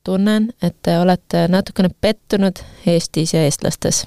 [0.04, 4.04] tunnen, et te olete natukene pettunud Eestis ja eestlastes.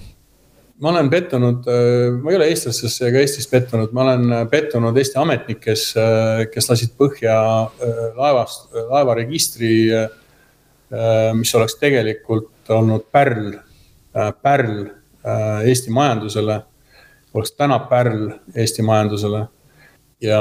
[0.81, 5.19] ma olen pettunud, äh, ma ei ole eestlastesse ega Eestis pettunud, ma olen pettunud Eesti
[5.19, 9.73] ametnikes, äh, kes lasid põhja äh, laevast, laevaregistri,
[11.35, 13.57] mis oleks tegelikult olnud pärl,
[14.15, 14.85] pärl
[15.67, 16.61] Eesti majandusele,
[17.35, 19.41] oleks täna pärl Eesti majandusele
[20.23, 20.39] ja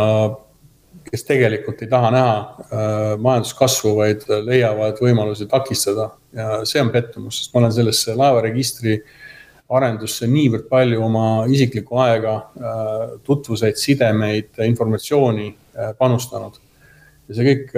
[1.09, 7.39] kes tegelikult ei taha näha äh, majanduskasvu, vaid leiavad võimalusi takistada ja see on pettumus,
[7.39, 8.97] sest ma olen sellesse laevaregistri
[9.75, 16.61] arendusse niivõrd palju oma isiklikku aega, äh, tutvuseid, sidemeid, informatsiooni äh, panustanud.
[17.25, 17.71] ja see kõik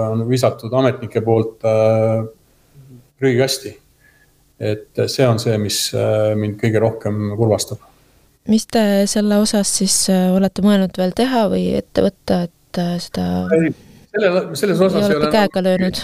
[0.00, 1.66] on visatud ametnike poolt
[3.20, 3.74] prügikasti.
[4.58, 5.90] et see on see, mis
[6.40, 7.82] mind kõige rohkem kurvastab
[8.48, 12.98] mis te selle osas siis olete mõelnud veel teha või ette võtta, et et äh,
[13.00, 13.26] seda
[14.14, 16.00] selle, selles osas ei ole käega löönud?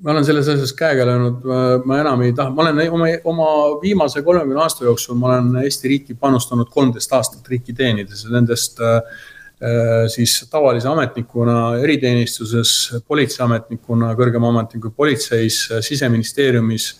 [0.00, 1.42] ma olen selles osas käega löönud,
[1.84, 3.48] ma enam ei taha, ma olen oma, oma
[3.82, 8.24] viimase kolmekümne aasta jooksul, ma olen Eesti riiki panustanud kolmteist aastat riiki teenides.
[8.24, 12.72] Ja nendest äh, äh, siis tavalise ametnikuna eriteenistuses,
[13.08, 16.94] politseiametnikuna, kõrgema ametniku politseis, siseministeeriumis,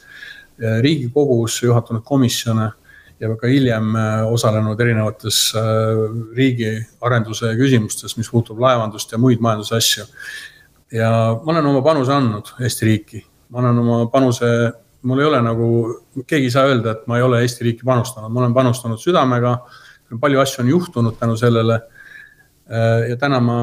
[0.61, 2.66] riigikogus juhatanud komisjone
[3.21, 6.05] ja ka hiljem äh, osalenud erinevates äh,
[6.37, 10.07] riigiarenduse küsimustes, mis puutub laevandust ja muid majandusasju.
[10.93, 11.11] ja
[11.45, 14.49] ma olen oma panuse andnud Eesti riiki, ma olen oma panuse,
[15.03, 15.68] mul ei ole nagu,
[16.27, 19.59] keegi ei saa öelda, et ma ei ole Eesti riiki panustanud, ma olen panustanud südamega.
[20.21, 21.81] palju asju on juhtunud tänu sellele.
[22.71, 23.61] Äh, ja täna ma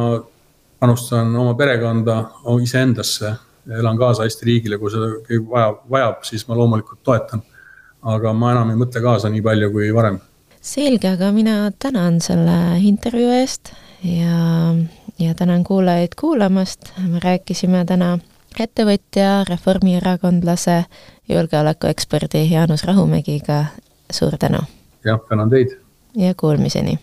[0.79, 2.23] panustan oma perekonda,
[2.61, 3.33] iseendasse,
[3.79, 4.91] elan kaasa Eesti riigile, kui
[5.27, 7.41] keegi vajab, vajab, siis ma loomulikult toetan
[8.03, 10.19] aga ma enam ei mõtle kaasa nii palju kui varem.
[10.61, 13.73] selge, aga mina tänan selle intervjuu eest
[14.03, 14.75] ja,
[15.19, 18.17] ja tänan kuulajaid kuulamast, me rääkisime täna
[18.59, 20.83] ettevõtja, reformierakondlase,
[21.29, 23.65] julgeolekueksperdi Jaanus Rahumägiga,
[24.11, 24.63] suur tänu!
[25.05, 25.77] jah, tänan teid!
[26.15, 26.99] ja kuulmiseni!